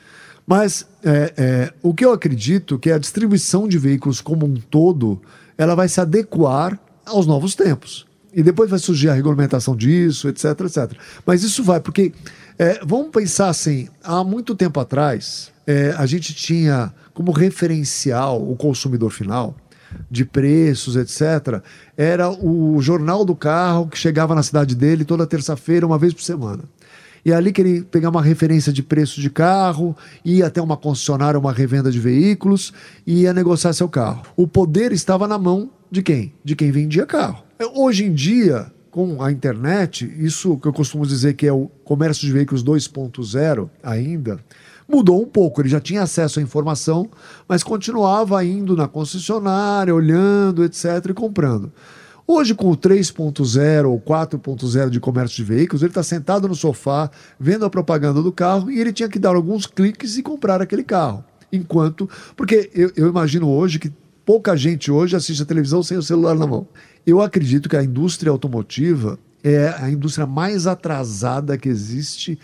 Mas 0.47 0.87
é, 1.03 1.33
é, 1.37 1.73
o 1.83 1.93
que 1.93 2.05
eu 2.05 2.13
acredito 2.13 2.77
é 2.77 2.79
que 2.79 2.91
a 2.91 2.99
distribuição 2.99 3.67
de 3.67 3.79
veículos 3.79 4.21
como 4.21 4.47
um 4.47 4.55
todo 4.55 5.21
ela 5.59 5.75
vai 5.75 5.89
se 5.89 6.01
adequar 6.01 6.79
aos 7.05 7.27
novos 7.27 7.55
tempos. 7.55 8.07
E 8.33 8.43
depois 8.43 8.69
vai 8.69 8.79
surgir 8.79 9.09
a 9.09 9.15
regulamentação 9.15 9.75
disso, 9.75 10.29
etc, 10.29 10.61
etc. 10.61 10.93
Mas 11.25 11.43
isso 11.43 11.65
vai, 11.65 11.81
porque 11.81 12.13
é, 12.59 12.81
vamos 12.85 13.11
pensar 13.11 13.49
assim, 13.49 13.89
há 14.05 14.23
muito 14.23 14.55
tempo 14.55 14.79
atrás, 14.79 15.51
é, 15.67 15.95
a 15.97 16.05
gente 16.05 16.35
tinha 16.35 16.93
como 17.15 17.33
referencial 17.33 18.41
o 18.41 18.55
consumidor 18.55 19.11
final 19.11 19.57
de 20.11 20.25
preços, 20.25 20.97
etc., 20.97 21.63
era 21.97 22.31
o 22.31 22.81
jornal 22.83 23.25
do 23.25 23.35
carro 23.35 23.89
que 23.89 23.97
chegava 23.97 24.35
na 24.35 24.43
cidade 24.43 24.75
dele 24.75 25.05
toda 25.05 25.27
terça-feira, 25.27 25.87
uma 25.87 25.99
vez 25.99 26.13
por 26.13 26.23
semana. 26.23 26.65
E 27.27 27.33
ali 27.33 27.53
que 27.53 27.61
ele 27.61 27.83
pegava 27.83 28.19
uma 28.19 28.23
referência 28.23 28.73
de 28.73 28.85
preço 28.85 29.21
de 29.21 29.29
carro, 29.29 29.97
ia 30.25 30.47
até 30.47 30.63
uma 30.63 30.77
concessionária, 30.77 31.41
uma 31.41 31.53
revenda 31.53 31.91
de 31.91 31.99
veículos 31.99 32.73
e 33.05 33.23
ia 33.23 33.35
negociar 33.35 33.73
seu 33.73 33.89
carro. 33.89 34.23
O 34.37 34.47
poder 34.47 34.93
estava 34.93 35.27
na 35.27 35.37
mão 35.37 35.69
de 35.91 36.03
quem? 36.03 36.33
De 36.45 36.55
quem 36.55 36.71
vendia 36.71 37.05
carro. 37.05 37.43
Hoje 37.75 38.05
em 38.05 38.15
dia, 38.15 38.71
com 38.93 39.21
a 39.21 39.33
internet, 39.33 40.09
isso 40.21 40.57
que 40.59 40.69
eu 40.69 40.73
costumo 40.73 41.05
dizer 41.05 41.35
que 41.35 41.49
é 41.49 41.53
o 41.53 41.69
comércio 41.83 42.25
de 42.25 42.33
veículos 42.33 42.63
2.0 42.63 43.69
ainda, 43.83 44.39
mudou 44.89 45.21
um 45.21 45.27
pouco. 45.27 45.61
Ele 45.61 45.69
já 45.69 45.81
tinha 45.81 46.03
acesso 46.03 46.39
à 46.39 46.43
informação, 46.43 47.11
mas 47.49 47.65
continuava 47.65 48.45
indo 48.45 48.77
na 48.77 48.87
concessionária, 48.87 49.93
olhando, 49.93 50.63
etc., 50.63 51.07
e 51.11 51.13
comprando. 51.13 51.73
Hoje, 52.29 52.57
com 52.57 52.73
o 52.73 52.77
3.0 52.77 53.89
ou 53.89 54.01
4.0 54.01 54.91
de 54.91 54.99
comércio 54.99 55.37
de 55.37 55.45
veículos, 55.45 55.83
ele 55.83 55.91
está 55.91 56.03
sentado 56.03 56.49
no 56.49 56.57
sofá, 56.57 57.09
vendo 57.39 57.65
a 57.65 57.71
propaganda 57.71 58.21
do 58.21 58.33
carro 58.33 58.69
e 58.69 58.81
ele 58.81 58.93
tinha 58.93 59.09
que 59.09 59.19
dar 59.19 59.37
alguns 59.37 59.65
cliques 59.65 60.17
e 60.17 60.23
comprar 60.25 60.61
aquele 60.61 60.83
carro. 60.83 61.25
Enquanto. 61.53 62.11
Porque 62.37 62.69
eu, 62.75 62.91
eu 62.97 63.09
imagino 63.09 63.49
hoje 63.49 63.79
que 63.79 63.93
pouca 64.25 64.57
gente 64.57 64.91
hoje 64.91 65.15
assiste 65.15 65.41
a 65.41 65.47
televisão 65.47 65.85
sem 65.85 65.97
o 65.97 66.03
celular 66.03 66.35
na 66.35 66.49
mão. 66.49 66.67
Eu 67.07 67.23
acredito 67.23 67.69
que 67.69 67.77
a 67.77 67.85
indústria 67.85 68.33
automotiva 68.33 69.17
é 69.45 69.69
a 69.79 69.89
indústria 69.89 70.27
mais 70.27 70.67
atrasada 70.67 71.57
que 71.57 71.69
existe 71.69 72.37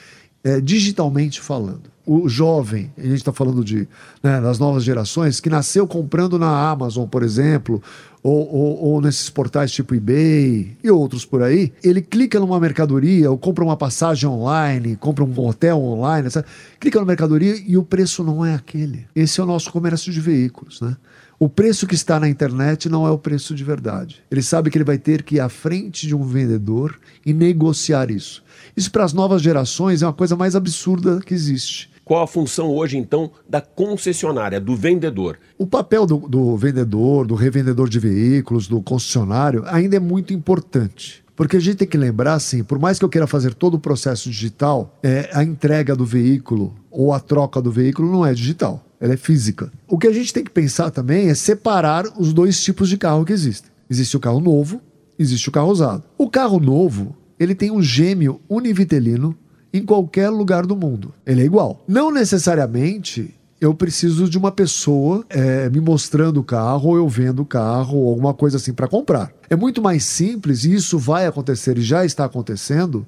é, 0.45 0.61
digitalmente 0.61 1.41
falando 1.41 1.93
o 2.07 2.29
jovem, 2.29 2.93
a 2.99 3.03
gente 3.03 3.15
está 3.15 3.33
falando 3.33 3.65
de 3.65 3.89
né, 4.23 4.41
das 4.41 4.59
novas 4.59 4.83
gerações, 4.83 5.41
que 5.41 5.49
nasceu 5.49 5.87
comprando 5.87 6.39
na 6.39 6.71
Amazon, 6.71 7.07
por 7.07 7.23
exemplo, 7.23 7.81
ou, 8.23 8.49
ou, 8.55 8.85
ou, 8.85 9.01
nesses 9.01 9.29
portais 9.29 9.73
tipo 9.73 9.95
eBay 9.95 10.77
e 10.83 10.91
outros 10.91 11.25
por 11.25 11.43
aí, 11.43 11.73
ele 11.83 12.01
clica 12.01 12.39
numa 12.39 12.61
mercadoria, 12.61 13.31
ou 13.31 13.37
compra 13.37 13.65
uma 13.65 13.77
passagem 13.77 14.29
online, 14.29 14.97
compra 14.97 15.25
um 15.25 15.41
hotel 15.41 15.79
online, 15.79 16.29
etc. 16.29 16.47
clica 16.79 17.01
na 17.01 17.05
mercadoria 17.05 17.61
e 17.67 17.77
o 17.77 17.83
preço 17.83 18.23
não 18.23 18.45
é 18.45 18.55
aquele. 18.55 19.07
Esse 19.15 19.41
é 19.41 19.43
o 19.43 19.47
nosso 19.47 19.73
comércio 19.73 20.13
de 20.13 20.21
veículos, 20.21 20.81
né? 20.81 20.97
O 21.43 21.49
preço 21.49 21.89
que 21.89 21.97
está 21.97 22.21
na 22.21 22.29
internet 22.29 22.89
não 22.89 23.05
é 23.05 23.11
o 23.11 23.19
preço 23.19 23.53
de 23.53 23.65
verdade. 23.65 24.23
Ele 24.31 24.43
sabe 24.43 24.71
que 24.71 24.79
ele 24.79 24.85
vai 24.85 24.97
ter 24.97 25.25
que 25.25 25.35
ir 25.35 25.41
à 25.41 25.49
frente 25.49 26.07
de 26.07 26.15
um 26.15 26.23
vendedor 26.23 26.97
e 27.27 27.33
negociar 27.33 28.13
isso. 28.13 28.45
Isso 28.77 28.93
para 28.93 29.03
as 29.03 29.13
novas 29.13 29.43
gerações 29.43 30.03
é 30.03 30.07
uma 30.07 30.13
coisa 30.13 30.37
mais 30.37 30.55
absurda 30.55 31.19
que 31.19 31.35
existe. 31.35 31.91
Qual 32.05 32.23
a 32.23 32.27
função 32.27 32.69
hoje, 32.71 32.97
então, 32.97 33.31
da 33.49 33.61
concessionária, 33.61 34.61
do 34.61 34.75
vendedor? 34.75 35.39
O 35.57 35.67
papel 35.67 36.05
do, 36.05 36.17
do 36.17 36.57
vendedor, 36.57 37.27
do 37.27 37.35
revendedor 37.35 37.89
de 37.89 38.01
veículos, 38.01 38.67
do 38.67 38.83
concessionário, 38.83 39.63
ainda 39.67 39.97
é 39.97 40.01
muito 40.01 40.35
importante. 40.35 41.23
Porque 41.35 41.57
a 41.57 41.61
gente 41.61 41.77
tem 41.77 41.89
que 41.89 41.97
lembrar, 41.97 42.35
assim, 42.35 42.63
por 42.63 42.79
mais 42.79 42.99
que 42.99 43.05
eu 43.05 43.09
queira 43.09 43.27
fazer 43.27 43.55
todo 43.55 43.75
o 43.75 43.81
processo 43.81 44.29
digital, 44.29 44.99
é, 45.03 45.31
a 45.33 45.43
entrega 45.43 45.97
do 45.97 46.05
veículo 46.05 46.75
ou 46.91 47.13
a 47.13 47.21
troca 47.21 47.63
do 47.63 47.71
veículo 47.71 48.11
não 48.11 48.27
é 48.27 48.35
digital, 48.35 48.85
ela 49.01 49.15
é 49.15 49.17
física. 49.17 49.73
O 49.89 49.97
que 49.97 50.07
a 50.07 50.13
gente 50.13 50.33
tem 50.33 50.45
que 50.45 50.51
pensar 50.51 50.91
também 50.91 51.29
é 51.29 51.35
separar 51.35 52.05
os 52.19 52.33
dois 52.33 52.63
tipos 52.63 52.89
de 52.89 52.97
carro 52.99 53.25
que 53.25 53.33
existem. 53.33 53.71
Existe 53.89 54.17
o 54.17 54.21
carro 54.21 54.41
novo, 54.41 54.81
existe 55.19 55.49
o 55.49 55.53
carro 55.53 55.71
usado. 55.71 56.05
O 56.19 56.29
carro 56.29 56.61
novo, 56.61 57.17
ele 57.39 57.55
tem 57.55 57.71
um 57.71 57.83
gêmeo 57.83 58.41
univitelino 58.49 59.37
em 59.73 59.85
qualquer 59.85 60.29
lugar 60.31 60.67
do 60.67 60.77
mundo. 60.77 61.13
Ele 61.25 61.43
é 61.43 61.45
igual. 61.45 61.83
Não 61.89 62.11
necessariamente 62.11 63.35
eu 63.63 63.73
preciso 63.73 64.29
de 64.29 64.37
uma 64.37 64.51
pessoa 64.51 65.25
é, 65.31 65.71
me 65.71 65.81
mostrando 65.81 66.41
o 66.41 66.43
carro, 66.45 66.91
ou 66.91 66.97
eu 66.97 67.09
vendo 67.09 67.43
o 67.43 67.47
carro, 67.47 67.97
ou 67.97 68.09
alguma 68.11 68.35
coisa 68.35 68.57
assim 68.57 68.73
para 68.73 68.89
comprar. 68.89 69.33
É 69.49 69.55
muito 69.55 69.81
mais 69.81 70.03
simples, 70.03 70.65
e 70.65 70.75
isso 70.75 70.99
vai 70.99 71.27
acontecer 71.27 71.79
e 71.79 71.81
já 71.81 72.05
está 72.05 72.25
acontecendo, 72.25 73.07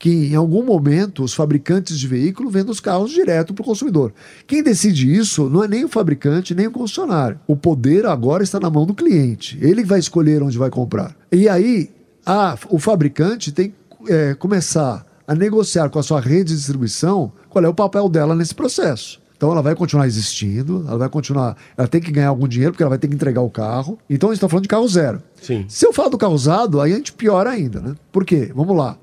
que 0.00 0.10
em 0.10 0.34
algum 0.34 0.64
momento 0.64 1.22
os 1.22 1.32
fabricantes 1.32 1.96
de 1.96 2.08
veículo 2.08 2.50
vendem 2.50 2.72
os 2.72 2.80
carros 2.80 3.12
direto 3.12 3.54
para 3.54 3.62
o 3.62 3.64
consumidor. 3.64 4.12
Quem 4.44 4.60
decide 4.60 5.14
isso 5.14 5.48
não 5.48 5.62
é 5.62 5.68
nem 5.68 5.84
o 5.84 5.88
fabricante, 5.88 6.52
nem 6.52 6.66
o 6.66 6.72
concessionário. 6.72 7.38
O 7.46 7.54
poder 7.54 8.04
agora 8.04 8.42
está 8.42 8.58
na 8.58 8.68
mão 8.68 8.84
do 8.84 8.94
cliente. 8.94 9.56
Ele 9.62 9.84
vai 9.84 10.00
escolher 10.00 10.42
onde 10.42 10.58
vai 10.58 10.68
comprar. 10.68 11.14
E 11.30 11.48
aí, 11.48 11.88
a, 12.26 12.58
o 12.68 12.80
fabricante 12.80 13.52
tem 13.52 13.68
que 13.68 14.12
é, 14.12 14.34
começar 14.34 15.06
a 15.32 15.34
negociar 15.34 15.88
com 15.88 15.98
a 15.98 16.02
sua 16.02 16.20
rede 16.20 16.50
de 16.50 16.56
distribuição 16.56 17.32
qual 17.48 17.64
é 17.64 17.68
o 17.68 17.72
papel 17.72 18.06
dela 18.06 18.34
nesse 18.34 18.54
processo. 18.54 19.18
Então 19.34 19.50
ela 19.50 19.62
vai 19.62 19.74
continuar 19.74 20.06
existindo, 20.06 20.84
ela 20.86 20.98
vai 20.98 21.08
continuar. 21.08 21.56
Ela 21.76 21.88
tem 21.88 22.00
que 22.00 22.12
ganhar 22.12 22.28
algum 22.28 22.46
dinheiro, 22.46 22.72
porque 22.72 22.82
ela 22.82 22.90
vai 22.90 22.98
ter 22.98 23.08
que 23.08 23.14
entregar 23.14 23.40
o 23.40 23.50
carro. 23.50 23.98
Então 24.08 24.28
a 24.28 24.32
gente 24.32 24.38
está 24.38 24.48
falando 24.48 24.64
de 24.64 24.68
carro 24.68 24.86
zero. 24.86 25.22
Sim. 25.40 25.64
Se 25.68 25.86
eu 25.86 25.92
falar 25.92 26.10
do 26.10 26.18
carro 26.18 26.34
usado, 26.34 26.80
aí 26.80 26.92
a 26.92 26.96
gente 26.96 27.12
piora 27.12 27.50
ainda, 27.50 27.80
né? 27.80 27.94
Por 28.12 28.26
quê? 28.26 28.52
Vamos 28.54 28.76
lá. 28.76 28.96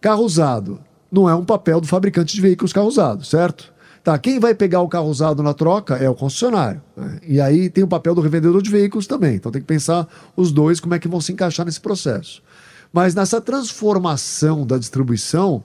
Carro 0.00 0.22
usado 0.22 0.78
não 1.10 1.28
é 1.28 1.34
um 1.34 1.44
papel 1.44 1.80
do 1.80 1.86
fabricante 1.86 2.36
de 2.36 2.42
veículos 2.42 2.74
carro 2.74 2.86
usado, 2.86 3.24
certo? 3.24 3.72
Tá, 4.04 4.16
quem 4.18 4.38
vai 4.38 4.54
pegar 4.54 4.80
o 4.80 4.88
carro 4.88 5.08
usado 5.08 5.42
na 5.42 5.52
troca 5.52 5.96
é 5.96 6.08
o 6.08 6.14
concessionário. 6.14 6.80
Né? 6.96 7.18
E 7.26 7.40
aí 7.40 7.68
tem 7.68 7.82
o 7.82 7.88
papel 7.88 8.14
do 8.14 8.20
revendedor 8.20 8.62
de 8.62 8.70
veículos 8.70 9.06
também. 9.06 9.36
Então 9.36 9.50
tem 9.50 9.60
que 9.60 9.66
pensar 9.66 10.06
os 10.36 10.52
dois 10.52 10.78
como 10.78 10.94
é 10.94 10.98
que 10.98 11.08
vão 11.08 11.20
se 11.20 11.32
encaixar 11.32 11.66
nesse 11.66 11.80
processo. 11.80 12.42
Mas 12.92 13.14
nessa 13.14 13.40
transformação 13.40 14.66
da 14.66 14.76
distribuição, 14.76 15.62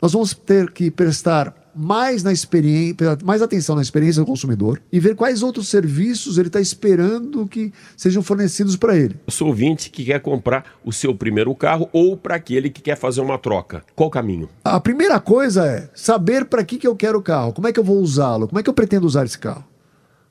nós 0.00 0.12
vamos 0.12 0.32
ter 0.32 0.70
que 0.70 0.90
prestar 0.90 1.54
mais 1.74 2.22
na 2.22 2.32
experiência, 2.32 3.18
mais 3.24 3.40
atenção 3.40 3.76
na 3.76 3.82
experiência 3.82 4.22
do 4.22 4.26
consumidor 4.26 4.80
e 4.92 4.98
ver 4.98 5.14
quais 5.14 5.42
outros 5.42 5.68
serviços 5.68 6.36
ele 6.36 6.48
está 6.48 6.60
esperando 6.60 7.46
que 7.46 7.72
sejam 7.96 8.22
fornecidos 8.22 8.76
para 8.76 8.96
ele. 8.96 9.16
Eu 9.26 9.32
sou 9.32 9.48
ouvinte 9.48 9.90
que 9.90 10.04
quer 10.04 10.20
comprar 10.20 10.64
o 10.84 10.92
seu 10.92 11.14
primeiro 11.14 11.54
carro 11.54 11.88
ou 11.92 12.16
para 12.16 12.34
aquele 12.34 12.68
que 12.68 12.80
quer 12.80 12.96
fazer 12.96 13.20
uma 13.20 13.38
troca. 13.38 13.84
Qual 13.94 14.08
o 14.08 14.10
caminho? 14.10 14.48
A 14.64 14.80
primeira 14.80 15.20
coisa 15.20 15.64
é 15.66 15.88
saber 15.94 16.46
para 16.46 16.64
que, 16.64 16.78
que 16.78 16.86
eu 16.86 16.96
quero 16.96 17.18
o 17.18 17.22
carro, 17.22 17.52
como 17.52 17.68
é 17.68 17.72
que 17.72 17.78
eu 17.78 17.84
vou 17.84 17.98
usá-lo, 17.98 18.48
como 18.48 18.58
é 18.58 18.62
que 18.62 18.70
eu 18.70 18.74
pretendo 18.74 19.06
usar 19.06 19.24
esse 19.24 19.38
carro. 19.38 19.64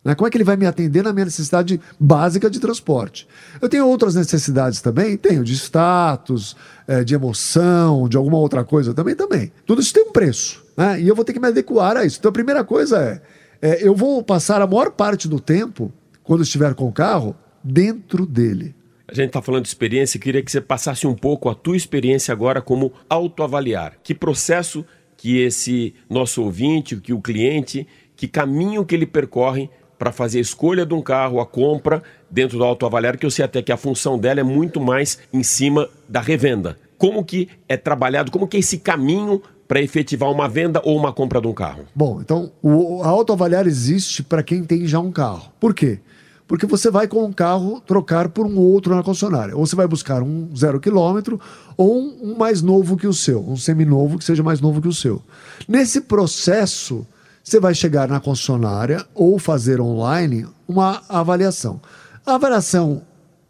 Né? 0.07 0.15
Como 0.15 0.25
é 0.25 0.31
que 0.31 0.37
ele 0.37 0.45
vai 0.45 0.55
me 0.55 0.65
atender 0.65 1.03
na 1.03 1.11
minha 1.11 1.25
necessidade 1.25 1.81
básica 1.99 2.49
de 2.49 2.61
transporte? 2.61 3.27
Eu 3.61 3.67
tenho 3.67 3.85
outras 3.85 4.15
necessidades 4.15 4.79
também, 4.79 5.17
tenho 5.17 5.43
de 5.43 5.51
status, 5.53 6.55
é, 6.87 7.03
de 7.03 7.13
emoção, 7.13 8.07
de 8.07 8.15
alguma 8.15 8.37
outra 8.37 8.63
coisa 8.63 8.93
também, 8.93 9.15
também. 9.15 9.51
Tudo 9.65 9.81
isso 9.81 9.93
tem 9.93 10.03
um 10.03 10.13
preço, 10.13 10.63
né? 10.77 11.01
E 11.01 11.09
eu 11.09 11.13
vou 11.13 11.25
ter 11.25 11.33
que 11.33 11.41
me 11.41 11.47
adequar 11.49 11.97
a 11.97 12.05
isso. 12.05 12.19
Então 12.19 12.29
a 12.29 12.31
primeira 12.31 12.63
coisa 12.63 12.97
é, 12.97 13.21
é 13.61 13.85
eu 13.85 13.93
vou 13.93 14.23
passar 14.23 14.61
a 14.61 14.65
maior 14.65 14.91
parte 14.91 15.27
do 15.27 15.41
tempo, 15.41 15.91
quando 16.23 16.41
estiver 16.41 16.73
com 16.73 16.87
o 16.87 16.93
carro, 16.93 17.35
dentro 17.61 18.25
dele. 18.25 18.73
A 19.09 19.13
gente 19.13 19.27
está 19.27 19.41
falando 19.41 19.63
de 19.63 19.67
experiência, 19.67 20.17
queria 20.17 20.41
que 20.41 20.49
você 20.49 20.61
passasse 20.61 21.05
um 21.05 21.15
pouco 21.15 21.49
a 21.49 21.53
tua 21.53 21.75
experiência 21.75 22.31
agora 22.31 22.61
como 22.61 22.93
autoavaliar. 23.09 23.97
Que 24.01 24.15
processo 24.15 24.85
que 25.17 25.41
esse 25.41 25.93
nosso 26.09 26.43
ouvinte, 26.43 26.95
que 26.95 27.11
o 27.11 27.19
cliente, 27.19 27.85
que 28.15 28.25
caminho 28.25 28.85
que 28.85 28.95
ele 28.95 29.05
percorre 29.05 29.69
para 29.97 30.11
fazer 30.11 30.39
a 30.39 30.41
escolha 30.41 30.85
de 30.85 30.93
um 30.93 31.01
carro, 31.01 31.39
a 31.39 31.45
compra 31.45 32.03
dentro 32.29 32.57
do 32.57 32.63
autoavaliar, 32.63 33.17
que 33.17 33.25
eu 33.25 33.31
sei 33.31 33.43
até 33.43 33.61
que 33.61 33.71
a 33.71 33.77
função 33.77 34.17
dela 34.17 34.39
é 34.39 34.43
muito 34.43 34.79
mais 34.79 35.19
em 35.33 35.43
cima 35.43 35.89
da 36.07 36.21
revenda. 36.21 36.77
Como 36.97 37.23
que 37.23 37.49
é 37.67 37.77
trabalhado, 37.77 38.31
como 38.31 38.47
que 38.47 38.57
é 38.57 38.59
esse 38.59 38.79
caminho 38.79 39.41
para 39.67 39.81
efetivar 39.81 40.31
uma 40.31 40.47
venda 40.47 40.81
ou 40.83 40.97
uma 40.97 41.11
compra 41.11 41.41
de 41.41 41.47
um 41.47 41.53
carro? 41.53 41.85
Bom, 41.93 42.21
então 42.21 42.51
o 42.61 43.03
autoavaliar 43.03 43.67
existe 43.67 44.23
para 44.23 44.41
quem 44.41 44.63
tem 44.63 44.87
já 44.87 44.99
um 44.99 45.11
carro. 45.11 45.51
Por 45.59 45.73
quê? 45.73 45.99
Porque 46.47 46.65
você 46.65 46.89
vai 46.89 47.07
com 47.07 47.25
um 47.25 47.33
carro 47.33 47.81
trocar 47.81 48.29
por 48.29 48.45
um 48.45 48.57
outro 48.57 48.95
na 48.95 49.03
concessionária. 49.03 49.55
Ou 49.55 49.65
você 49.65 49.75
vai 49.75 49.85
buscar 49.85 50.23
um 50.23 50.49
zero 50.55 50.79
quilômetro 50.79 51.39
ou 51.75 51.99
um 51.99 52.35
mais 52.37 52.61
novo 52.61 52.95
que 52.95 53.05
o 53.05 53.13
seu, 53.13 53.41
um 53.41 53.57
seminovo 53.57 54.17
que 54.17 54.23
seja 54.23 54.41
mais 54.41 54.61
novo 54.61 54.81
que 54.81 54.87
o 54.87 54.93
seu. 54.93 55.21
Nesse 55.67 55.99
processo, 55.99 57.05
você 57.47 57.61
vai 57.61 57.73
chegar 57.73 58.09
na 58.09 58.19
concessionária 58.19 59.05
ou 59.15 59.39
fazer 59.39 59.79
online 59.79 60.45
uma 60.67 61.01
avaliação. 61.07 61.79
A 62.25 62.35
avaliação 62.35 63.03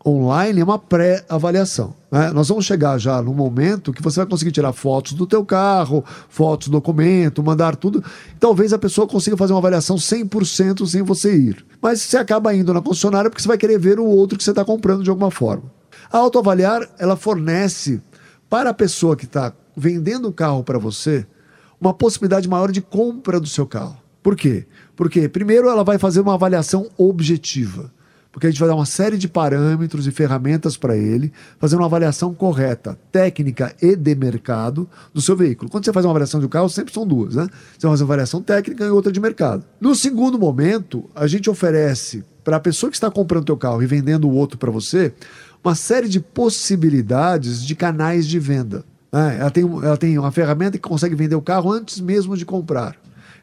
online 0.05 0.61
é 0.61 0.63
uma 0.63 0.77
pré-avaliação. 0.77 1.95
Né? 2.11 2.29
Nós 2.29 2.47
vamos 2.47 2.63
chegar 2.63 2.99
já 2.99 3.19
no 3.23 3.33
momento 3.33 3.91
que 3.91 4.03
você 4.03 4.19
vai 4.19 4.29
conseguir 4.29 4.51
tirar 4.51 4.71
fotos 4.71 5.13
do 5.13 5.25
teu 5.25 5.43
carro, 5.43 6.05
fotos 6.29 6.67
do 6.67 6.73
documento, 6.73 7.41
mandar 7.41 7.75
tudo. 7.75 8.03
Talvez 8.39 8.71
a 8.71 8.77
pessoa 8.77 9.07
consiga 9.07 9.35
fazer 9.35 9.53
uma 9.53 9.59
avaliação 9.59 9.95
100% 9.95 10.85
sem 10.85 11.01
você 11.01 11.35
ir. 11.35 11.65
Mas 11.81 11.99
você 11.99 12.17
acaba 12.17 12.53
indo 12.53 12.71
na 12.71 12.83
concessionária 12.83 13.31
porque 13.31 13.41
você 13.41 13.47
vai 13.47 13.57
querer 13.57 13.79
ver 13.79 13.99
o 13.99 14.05
outro 14.05 14.37
que 14.37 14.43
você 14.43 14.51
está 14.51 14.63
comprando 14.63 15.01
de 15.01 15.09
alguma 15.09 15.31
forma. 15.31 15.63
A 16.11 16.19
autoavaliar, 16.19 16.87
ela 16.99 17.15
fornece 17.15 17.99
para 18.47 18.69
a 18.69 18.75
pessoa 18.75 19.15
que 19.15 19.25
está 19.25 19.51
vendendo 19.75 20.27
o 20.27 20.33
carro 20.33 20.63
para 20.63 20.77
você 20.77 21.25
uma 21.79 21.93
possibilidade 21.93 22.47
maior 22.47 22.71
de 22.71 22.81
compra 22.81 23.39
do 23.39 23.47
seu 23.47 23.65
carro. 23.65 23.97
Por 24.21 24.35
quê? 24.35 24.65
Porque, 24.95 25.29
primeiro, 25.29 25.69
ela 25.69 25.83
vai 25.83 25.97
fazer 25.97 26.19
uma 26.19 26.33
avaliação 26.33 26.89
objetiva. 26.97 27.91
Porque 28.31 28.45
a 28.45 28.49
gente 28.51 28.59
vai 28.59 28.69
dar 28.69 28.75
uma 28.75 28.85
série 28.85 29.17
de 29.17 29.27
parâmetros 29.27 30.05
e 30.05 30.11
ferramentas 30.11 30.77
para 30.77 30.95
ele, 30.95 31.31
fazer 31.57 31.75
uma 31.75 31.85
avaliação 31.85 32.33
correta, 32.33 32.99
técnica 33.11 33.73
e 33.81 33.95
de 33.95 34.13
mercado 34.13 34.87
do 35.13 35.21
seu 35.21 35.35
veículo. 35.35 35.71
Quando 35.71 35.85
você 35.85 35.93
faz 35.93 36.05
uma 36.05 36.11
avaliação 36.11 36.39
de 36.39 36.45
um 36.45 36.49
carro, 36.49 36.69
sempre 36.69 36.93
são 36.93 37.07
duas, 37.07 37.35
né? 37.35 37.47
Você 37.77 37.87
faz 37.87 37.99
uma 37.99 38.05
avaliação 38.05 38.41
técnica 38.41 38.85
e 38.85 38.89
outra 38.89 39.11
de 39.11 39.19
mercado. 39.19 39.63
No 39.79 39.95
segundo 39.95 40.37
momento, 40.37 41.09
a 41.15 41.25
gente 41.25 41.49
oferece 41.49 42.23
para 42.43 42.57
a 42.57 42.59
pessoa 42.59 42.89
que 42.89 42.97
está 42.97 43.09
comprando 43.09 43.41
o 43.43 43.45
teu 43.47 43.57
carro 43.57 43.81
e 43.81 43.87
vendendo 43.87 44.29
o 44.29 44.33
outro 44.33 44.57
para 44.57 44.69
você, 44.69 45.13
uma 45.63 45.73
série 45.73 46.07
de 46.07 46.19
possibilidades 46.19 47.65
de 47.65 47.75
canais 47.75 48.27
de 48.27 48.37
venda. 48.39 48.85
É, 49.11 49.39
ela, 49.39 49.51
tem, 49.51 49.63
ela 49.63 49.97
tem 49.97 50.17
uma 50.17 50.31
ferramenta 50.31 50.77
que 50.77 50.87
consegue 50.87 51.15
vender 51.15 51.35
o 51.35 51.41
carro 51.41 51.71
antes 51.71 51.99
mesmo 51.99 52.35
de 52.35 52.45
comprar. 52.45 52.95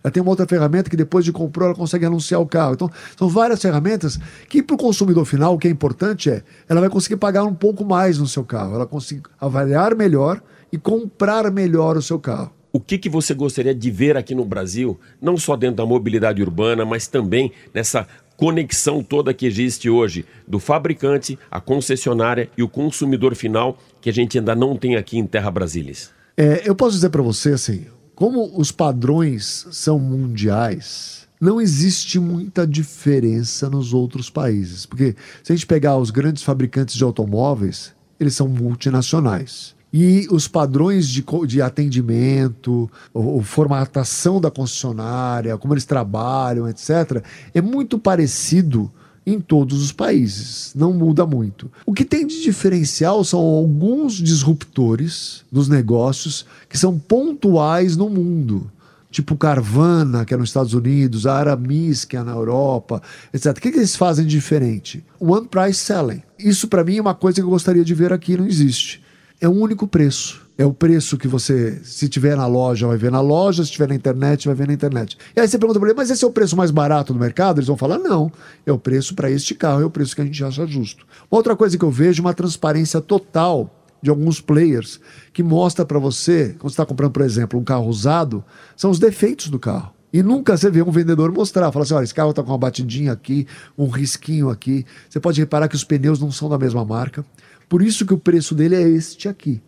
Ela 0.03 0.11
tem 0.11 0.23
uma 0.23 0.31
outra 0.31 0.47
ferramenta 0.47 0.91
que 0.91 0.97
depois 0.97 1.25
de 1.25 1.33
comprou 1.33 1.69
ela 1.69 1.75
consegue 1.75 2.05
anunciar 2.05 2.39
o 2.39 2.47
carro. 2.47 2.75
Então, 2.75 2.91
são 3.17 3.27
várias 3.27 3.63
ferramentas 3.63 4.19
que 4.51 4.63
para 4.63 4.75
o 4.75 4.79
consumidor 4.79 5.25
final 5.25 5.55
o 5.55 5.59
que 5.59 5.67
é 5.67 5.71
importante 5.71 6.29
é 6.29 6.43
ela 6.69 6.81
vai 6.81 6.91
conseguir 6.91 7.17
pagar 7.17 7.45
um 7.45 7.55
pouco 7.55 7.85
mais 7.85 8.19
no 8.19 8.27
seu 8.27 8.45
carro. 8.45 8.75
Ela 8.75 8.87
consegue 8.87 9.23
avaliar 9.41 9.95
melhor 9.95 10.43
e 10.71 10.77
comprar 10.77 11.51
melhor 11.51 11.97
o 11.97 12.03
seu 12.03 12.19
carro. 12.19 12.53
O 12.71 12.81
que, 12.81 12.99
que 12.99 13.09
você 13.09 13.33
gostaria 13.33 13.73
de 13.73 13.89
ver 13.89 14.17
aqui 14.17 14.35
no 14.35 14.45
Brasil, 14.45 14.99
não 15.23 15.37
só 15.37 15.57
dentro 15.57 15.77
da 15.77 15.87
mobilidade 15.87 16.43
urbana, 16.43 16.85
mas 16.85 17.07
também 17.07 17.53
nessa 17.73 18.05
conexão 18.37 19.03
toda 19.03 19.35
que 19.35 19.47
existe 19.47 19.89
hoje 19.89 20.25
do 20.47 20.59
fabricante, 20.59 21.39
a 21.51 21.61
concessionária 21.61 22.51
e 22.57 22.63
o 22.63 22.69
consumidor 22.69 23.35
final 23.35 23.79
que 24.01 24.11
a 24.11 24.13
gente 24.13 24.39
ainda 24.39 24.55
não 24.55 24.77
tem 24.77 24.97
aqui 24.97 25.19
em 25.19 25.27
Terra 25.27 25.51
Brasilis? 25.51 26.13
É, 26.37 26.69
eu 26.69 26.75
posso 26.75 26.97
dizer 26.97 27.11
para 27.11 27.23
você 27.23 27.53
assim, 27.53 27.87
como 28.15 28.59
os 28.59 28.71
padrões 28.71 29.67
são 29.71 29.99
mundiais, 29.99 31.27
não 31.41 31.61
existe 31.61 32.19
muita 32.19 32.67
diferença 32.67 33.69
nos 33.69 33.93
outros 33.93 34.31
países. 34.31 34.87
Porque 34.87 35.15
se 35.43 35.53
a 35.53 35.55
gente 35.55 35.67
pegar 35.67 35.97
os 35.97 36.11
grandes 36.11 36.43
fabricantes 36.43 36.95
de 36.95 37.05
automóveis, 37.05 37.93
eles 38.19 38.35
são 38.35 38.49
multinacionais. 38.49 39.74
E 39.97 40.27
os 40.29 40.49
padrões 40.49 41.09
de, 41.09 41.25
de 41.47 41.63
atendimento, 41.63 42.91
a 43.15 43.45
formatação 43.45 44.41
da 44.41 44.51
concessionária, 44.51 45.57
como 45.57 45.73
eles 45.73 45.85
trabalham, 45.85 46.69
etc., 46.69 47.23
é 47.55 47.63
muito 47.63 47.97
parecido 47.97 48.91
em 49.25 49.41
todos 49.41 49.81
os 49.81 49.93
países. 49.93 50.73
Não 50.75 50.93
muda 50.93 51.25
muito. 51.25 51.71
O 51.87 51.93
que 51.93 52.05
tem 52.05 52.27
de 52.27 52.43
diferencial 52.43 53.23
são 53.23 53.39
alguns 53.39 54.15
disruptores 54.15 55.45
dos 55.51 55.69
negócios 55.69 56.45
que 56.69 56.77
são 56.77 56.99
pontuais 56.99 57.97
no 57.97 58.11
mundo. 58.11 58.69
Tipo 59.13 59.37
Carvana, 59.37 60.25
que 60.25 60.35
é 60.35 60.37
nos 60.37 60.49
Estados 60.49 60.75
Unidos, 60.75 61.25
a 61.25 61.37
Aramis, 61.37 62.05
que 62.05 62.17
é 62.17 62.23
na 62.25 62.33
Europa, 62.33 63.01
etc. 63.33 63.57
O 63.57 63.61
que, 63.61 63.71
que 63.71 63.79
eles 63.79 63.95
fazem 63.95 64.27
de 64.27 64.33
diferente? 64.33 65.05
One 65.21 65.47
Price 65.47 65.79
Selling. 65.79 66.21
Isso, 66.37 66.67
para 66.67 66.83
mim, 66.83 66.97
é 66.97 67.01
uma 67.01 67.15
coisa 67.15 67.37
que 67.37 67.43
eu 67.43 67.51
gostaria 67.51 67.85
de 67.85 67.95
ver 67.95 68.13
aqui, 68.13 68.37
não 68.37 68.45
existe 68.45 69.04
é 69.41 69.49
um 69.49 69.61
único 69.61 69.87
preço. 69.87 70.43
É 70.57 70.65
o 70.65 70.73
preço 70.73 71.19
que 71.19 71.27
você, 71.27 71.81
se 71.83 72.09
tiver 72.09 72.37
na 72.37 72.47
loja, 72.47 72.87
vai 72.87 72.97
ver 72.97 73.11
na 73.11 73.21
loja, 73.21 73.65
se 73.65 73.73
tiver 73.73 73.89
na 73.89 73.95
internet, 73.95 74.47
vai 74.47 74.55
ver 74.55 74.69
na 74.69 74.73
internet. 74.73 75.19
E 75.37 75.41
aí 75.41 75.49
você 75.49 75.59
pergunta 75.59 75.81
para 75.81 75.89
ele, 75.89 75.97
mas 75.97 76.11
esse 76.11 76.25
é 76.25 76.27
o 76.27 76.31
preço 76.31 76.57
mais 76.57 76.71
barato 76.71 77.13
do 77.13 77.19
mercado? 77.19 77.59
Eles 77.59 77.67
vão 77.67 77.77
falar, 77.77 77.99
não, 77.99 78.31
é 78.65 78.71
o 78.71 78.79
preço 78.79 79.17
para 79.17 79.29
este 79.29 79.53
carro, 79.55 79.83
é 79.83 79.85
o 79.85 79.91
preço 79.91 80.15
que 80.15 80.23
a 80.23 80.25
gente 80.25 80.45
acha 80.45 80.65
justo. 80.65 81.05
Uma 81.29 81.39
outra 81.39 81.57
coisa 81.57 81.77
que 81.77 81.85
eu 81.85 81.91
vejo 81.91 82.23
é 82.23 82.25
uma 82.25 82.35
transparência 82.35 83.01
total 83.01 83.69
de 84.01 84.11
alguns 84.11 84.41
players 84.41 85.01
que 85.33 85.43
mostra 85.43 85.85
para 85.85 85.99
você, 85.99 86.55
quando 86.59 86.71
você 86.71 86.75
está 86.75 86.87
comprando, 86.87 87.11
por 87.13 87.23
exemplo, 87.23 87.59
um 87.59 87.65
carro 87.65 87.89
usado, 87.89 88.45
são 88.77 88.91
os 88.91 89.01
defeitos 89.01 89.49
do 89.49 89.59
carro. 89.59 89.93
E 90.13 90.23
nunca 90.23 90.57
você 90.57 90.71
vê 90.71 90.81
um 90.81 90.93
vendedor 90.93 91.33
mostrar, 91.33 91.73
falar 91.73 91.83
assim: 91.83 91.95
olha, 91.95 92.05
esse 92.05 92.15
carro 92.15 92.31
está 92.31 92.41
com 92.41 92.53
uma 92.53 92.59
batidinha 92.59 93.11
aqui, 93.11 93.49
um 93.77 93.89
risquinho 93.89 94.49
aqui. 94.49 94.87
Você 95.11 95.19
pode 95.19 95.41
reparar 95.41 95.67
que 95.67 95.75
os 95.75 95.83
pneus 95.83 96.21
não 96.21 96.31
são 96.31 96.49
da 96.49 96.57
mesma 96.57 96.85
marca. 96.85 97.25
Por 97.69 97.83
isso 97.83 98.07
que 98.07 98.15
o 98.15 98.19
preço 98.19 98.55
dele 98.55 98.75
é 98.75 98.83
este 98.83 99.29
aqui. 99.29 99.61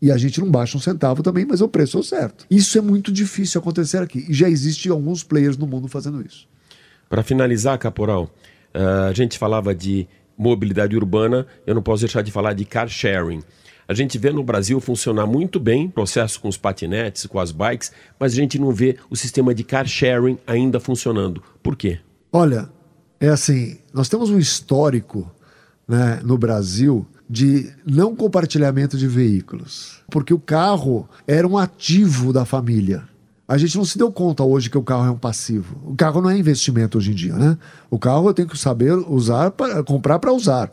E 0.00 0.10
a 0.10 0.16
gente 0.16 0.40
não 0.40 0.50
baixa 0.50 0.76
um 0.76 0.80
centavo 0.80 1.22
também, 1.22 1.44
mas 1.44 1.60
o 1.60 1.68
preço 1.68 1.96
é 1.96 2.00
o 2.00 2.02
certo. 2.02 2.44
Isso 2.50 2.76
é 2.76 2.80
muito 2.80 3.12
difícil 3.12 3.60
acontecer 3.60 3.98
aqui. 3.98 4.26
E 4.28 4.34
já 4.34 4.48
existem 4.48 4.90
alguns 4.90 5.22
players 5.22 5.56
no 5.56 5.66
mundo 5.66 5.86
fazendo 5.86 6.20
isso. 6.20 6.48
Para 7.08 7.22
finalizar, 7.22 7.78
Caporal, 7.78 8.24
uh, 8.74 9.08
a 9.08 9.12
gente 9.12 9.38
falava 9.38 9.72
de 9.72 10.08
mobilidade 10.36 10.96
urbana, 10.96 11.46
eu 11.64 11.74
não 11.74 11.82
posso 11.82 12.00
deixar 12.00 12.22
de 12.22 12.32
falar 12.32 12.52
de 12.54 12.64
car 12.64 12.88
sharing. 12.88 13.42
A 13.86 13.94
gente 13.94 14.18
vê 14.18 14.32
no 14.32 14.42
Brasil 14.42 14.80
funcionar 14.80 15.26
muito 15.26 15.60
bem 15.60 15.88
processo 15.88 16.40
com 16.40 16.48
os 16.48 16.56
patinetes, 16.56 17.26
com 17.26 17.38
as 17.38 17.52
bikes, 17.52 17.92
mas 18.18 18.32
a 18.32 18.36
gente 18.36 18.58
não 18.58 18.72
vê 18.72 18.96
o 19.10 19.14
sistema 19.14 19.54
de 19.54 19.62
car 19.62 19.86
sharing 19.86 20.38
ainda 20.46 20.80
funcionando. 20.80 21.42
Por 21.62 21.76
quê? 21.76 22.00
Olha, 22.32 22.68
é 23.20 23.28
assim, 23.28 23.78
nós 23.92 24.08
temos 24.08 24.30
um 24.30 24.38
histórico 24.38 25.30
né, 25.86 26.20
no 26.24 26.38
Brasil 26.38 27.06
de 27.32 27.72
não 27.86 28.14
compartilhamento 28.14 28.98
de 28.98 29.08
veículos, 29.08 30.02
porque 30.10 30.34
o 30.34 30.38
carro 30.38 31.08
era 31.26 31.48
um 31.48 31.56
ativo 31.56 32.30
da 32.30 32.44
família. 32.44 33.04
A 33.48 33.56
gente 33.56 33.74
não 33.78 33.86
se 33.86 33.96
deu 33.96 34.12
conta 34.12 34.44
hoje 34.44 34.68
que 34.68 34.76
o 34.76 34.82
carro 34.82 35.06
é 35.06 35.10
um 35.10 35.16
passivo. 35.16 35.80
O 35.82 35.96
carro 35.96 36.20
não 36.20 36.28
é 36.28 36.36
investimento 36.36 36.98
hoje 36.98 37.12
em 37.12 37.14
dia, 37.14 37.34
né? 37.34 37.56
O 37.90 37.98
carro 37.98 38.28
eu 38.28 38.34
tenho 38.34 38.48
que 38.48 38.58
saber 38.58 38.92
usar, 38.92 39.50
para 39.50 39.82
comprar 39.82 40.18
para 40.18 40.30
usar. 40.30 40.70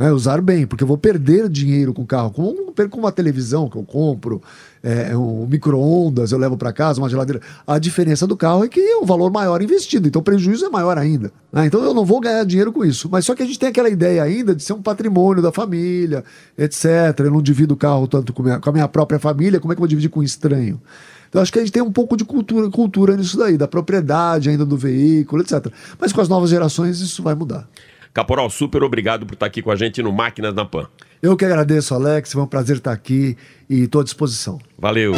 Né? 0.00 0.10
Usar 0.10 0.40
bem, 0.40 0.66
porque 0.66 0.82
eu 0.82 0.88
vou 0.88 0.96
perder 0.96 1.46
dinheiro 1.46 1.92
com 1.92 2.00
o 2.00 2.06
carro. 2.06 2.30
Como 2.30 2.72
perco 2.72 2.98
uma 2.98 3.12
televisão 3.12 3.68
que 3.68 3.76
eu 3.76 3.82
compro, 3.82 4.40
é, 4.82 5.14
um 5.14 5.46
micro-ondas, 5.46 6.32
eu 6.32 6.38
levo 6.38 6.56
para 6.56 6.72
casa, 6.72 6.98
uma 6.98 7.08
geladeira. 7.10 7.42
A 7.66 7.78
diferença 7.78 8.26
do 8.26 8.34
carro 8.34 8.64
é 8.64 8.68
que 8.68 8.80
é 8.80 8.96
um 8.96 9.04
valor 9.04 9.30
maior 9.30 9.60
investido, 9.60 10.08
então 10.08 10.20
o 10.20 10.22
prejuízo 10.22 10.64
é 10.64 10.70
maior 10.70 10.96
ainda. 10.96 11.30
Né? 11.52 11.66
Então 11.66 11.84
eu 11.84 11.92
não 11.92 12.06
vou 12.06 12.18
ganhar 12.18 12.42
dinheiro 12.44 12.72
com 12.72 12.82
isso. 12.82 13.10
Mas 13.12 13.26
só 13.26 13.34
que 13.34 13.42
a 13.42 13.46
gente 13.46 13.58
tem 13.58 13.68
aquela 13.68 13.90
ideia 13.90 14.22
ainda 14.22 14.54
de 14.54 14.62
ser 14.62 14.72
um 14.72 14.80
patrimônio 14.80 15.42
da 15.42 15.52
família, 15.52 16.24
etc. 16.56 16.86
Eu 17.18 17.30
não 17.30 17.42
divido 17.42 17.74
o 17.74 17.76
carro 17.76 18.08
tanto 18.08 18.32
com, 18.32 18.42
minha, 18.42 18.58
com 18.58 18.70
a 18.70 18.72
minha 18.72 18.88
própria 18.88 19.18
família, 19.18 19.60
como 19.60 19.70
é 19.70 19.76
que 19.76 19.80
eu 19.80 19.82
vou 19.82 19.88
dividir 19.88 20.08
com 20.08 20.20
um 20.20 20.22
estranho? 20.22 20.80
Então 21.28 21.42
acho 21.42 21.52
que 21.52 21.58
a 21.58 21.62
gente 21.62 21.72
tem 21.72 21.82
um 21.82 21.92
pouco 21.92 22.16
de 22.16 22.24
cultura, 22.24 22.70
cultura 22.70 23.16
nisso 23.18 23.36
daí, 23.36 23.58
da 23.58 23.68
propriedade 23.68 24.48
ainda 24.48 24.64
do 24.64 24.78
veículo, 24.78 25.42
etc. 25.42 25.66
Mas 26.00 26.10
com 26.10 26.22
as 26.22 26.28
novas 26.28 26.48
gerações 26.48 27.00
isso 27.00 27.22
vai 27.22 27.34
mudar. 27.34 27.68
Caporal, 28.12 28.50
super 28.50 28.82
obrigado 28.82 29.24
por 29.24 29.34
estar 29.34 29.46
aqui 29.46 29.62
com 29.62 29.70
a 29.70 29.76
gente 29.76 30.02
no 30.02 30.12
Máquinas 30.12 30.54
na 30.54 30.64
Pan. 30.64 30.88
Eu 31.22 31.36
que 31.36 31.44
agradeço, 31.44 31.94
Alex. 31.94 32.32
Foi 32.32 32.42
um 32.42 32.46
prazer 32.46 32.76
estar 32.76 32.92
aqui 32.92 33.36
e 33.68 33.82
estou 33.82 34.00
à 34.00 34.04
disposição. 34.04 34.58
Valeu. 34.78 35.14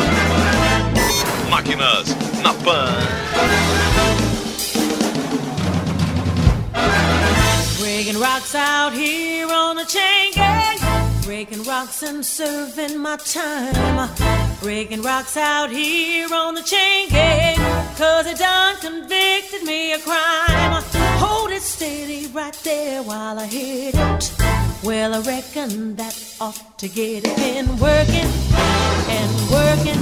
Máquinas 1.48 2.16
na 2.42 2.52
Pan. 2.54 2.88
Breaking 7.80 8.18
rocks 8.18 8.54
out 8.54 8.92
here 8.92 9.46
on 9.46 9.76
the 9.76 9.84
chain 9.86 10.32
gang. 10.34 10.78
Breaking 11.24 11.62
rocks 11.62 12.02
and 12.02 12.22
serving 12.24 12.98
my 12.98 13.16
time. 13.16 14.10
Breaking 14.60 15.02
rocks 15.02 15.36
out 15.36 15.70
here 15.70 16.28
on 16.34 16.54
the 16.54 16.62
chain 16.62 17.08
gang. 17.08 17.56
Cause 17.96 18.26
it 18.26 18.38
done 18.38 18.76
convicted 18.80 19.62
me 19.62 19.92
of 19.94 20.04
crime. 20.04 20.82
It 20.82 20.84
steady 21.82 22.28
right 22.28 22.54
there 22.62 23.02
while 23.02 23.38
I 23.40 23.46
hit 23.46 23.94
it. 23.96 24.32
Well, 24.84 25.14
I 25.14 25.20
reckon 25.20 25.96
that 25.96 26.14
ought 26.40 26.78
to 26.78 26.88
get 26.88 27.26
it. 27.26 27.36
Been 27.36 27.68
working 27.78 28.30
and 29.18 29.30
working, 29.50 30.00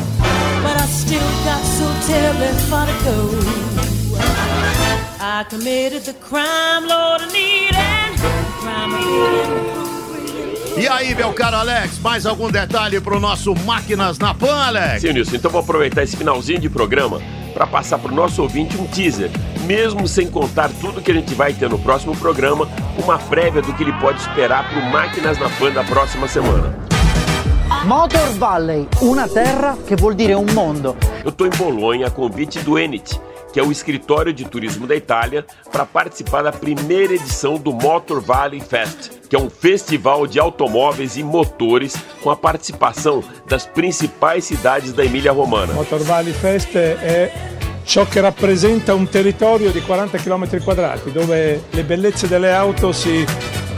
but 0.65 0.77
I 0.77 0.87
still 1.03 1.31
got 1.49 1.63
so 1.79 1.87
terribly 2.07 2.53
far 2.69 2.87
to 2.87 2.97
go. 3.09 3.19
I 5.23 5.47
committed 5.49 6.03
the 6.05 6.13
crime, 6.29 6.87
Lord, 6.87 7.23
I 7.23 7.29
need 7.33 7.73
it. 7.73 8.21
Crime 8.61 8.95
of 8.95 9.01
E 10.79 10.87
aí, 10.89 11.15
meu 11.15 11.33
caro 11.33 11.57
Alex, 11.57 11.99
mais 11.99 12.27
algum 12.27 12.51
detalhe 12.51 13.01
pro 13.01 13.19
nosso 13.19 13.55
Máquinas 13.65 14.19
na 14.19 14.35
Pan, 14.35 14.67
Alex? 14.67 15.01
Sim, 15.03 15.13
Nilson, 15.13 15.37
então 15.37 15.51
vou 15.51 15.61
aproveitar 15.61 16.03
esse 16.03 16.17
finalzinho 16.17 16.61
de 16.61 16.69
programa 16.69 17.21
para 17.51 17.67
passar 17.67 17.99
pro 17.99 18.15
nosso 18.15 18.43
ouvinte 18.43 18.77
um 18.77 18.87
teaser, 18.87 19.31
mesmo 19.67 20.07
sem 20.09 20.31
contar 20.31 20.71
tudo 20.81 21.03
que 21.03 21.11
a 21.11 21.15
gente 21.15 21.35
vai 21.35 21.53
ter 21.53 21.69
no 21.69 21.79
próximo 21.79 22.17
programa, 22.17 22.69
uma 23.03 23.19
prévia 23.19 23.61
do 23.61 23.73
que 23.75 23.83
ele 23.83 23.93
pode 23.95 24.21
esperar 24.21 24.69
pro 24.71 24.83
Máquinas 24.91 25.39
na 25.39 25.49
Pan 25.51 25.73
da 25.73 25.85
próxima 25.85 26.27
semana. 26.27 26.75
Motor 27.85 28.29
Valley, 28.39 28.89
una 29.01 29.27
terra 29.27 29.77
che 29.87 29.97
vuol 29.97 30.15
dire 30.15 30.35
un 30.35 30.47
mondo. 30.53 30.97
Eu 31.25 31.33
tô 31.33 31.47
em 31.47 31.51
Bolonha 31.51 32.09
a 32.09 32.11
convite 32.11 32.61
do 32.61 32.79
Enit, 32.79 33.19
que 33.53 33.61
é 33.61 33.63
o 33.63 33.73
escritório 33.73 34.33
de 34.33 34.45
turismo 34.45 34.87
da 34.87 34.95
Itália, 34.97 35.45
para 35.71 35.85
participar 35.85 36.43
da 36.43 36.53
primeira 36.53 37.15
edição 37.15 37.57
do 37.57 37.73
Motor 37.73 38.21
Valley 38.21 38.61
Fest, 38.61 39.11
que 39.29 39.37
é 39.37 39.39
um 39.39 39.51
festival 39.51 40.27
de 40.27 40.39
automóveis 40.39 41.17
e 41.17 41.23
motores 41.23 41.97
com 42.23 42.31
a 42.31 42.37
participação 42.37 43.23
das 43.47 43.67
principais 43.67 44.45
cidades 44.45 44.93
da 44.93 45.05
Emília-Romana. 45.05 45.73
Motor 45.73 46.01
Valley 46.01 46.33
Fest 46.33 46.77
è 46.77 47.33
ciò 47.85 48.07
che 48.07 48.21
rappresenta 48.21 48.95
un 48.95 49.09
territorio 49.09 49.71
di 49.71 49.81
40 49.81 50.19
km 50.19 50.63
quadrati 50.63 51.11
dove 51.11 51.65
le 51.71 51.83
bellezze 51.83 52.29
delle 52.29 52.53
auto 52.53 52.93
si 52.93 53.25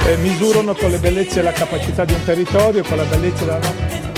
eh, 0.06 0.16
misurano 0.16 0.74
con 0.74 0.90
le 0.90 0.98
bellezze 0.98 1.40
e 1.40 1.42
la 1.42 1.52
capacità 1.52 2.04
di 2.04 2.12
un 2.12 2.24
territorio, 2.24 2.82
con 2.82 2.96
la 2.96 3.04
bellezza 3.04 3.44
della 3.44 4.11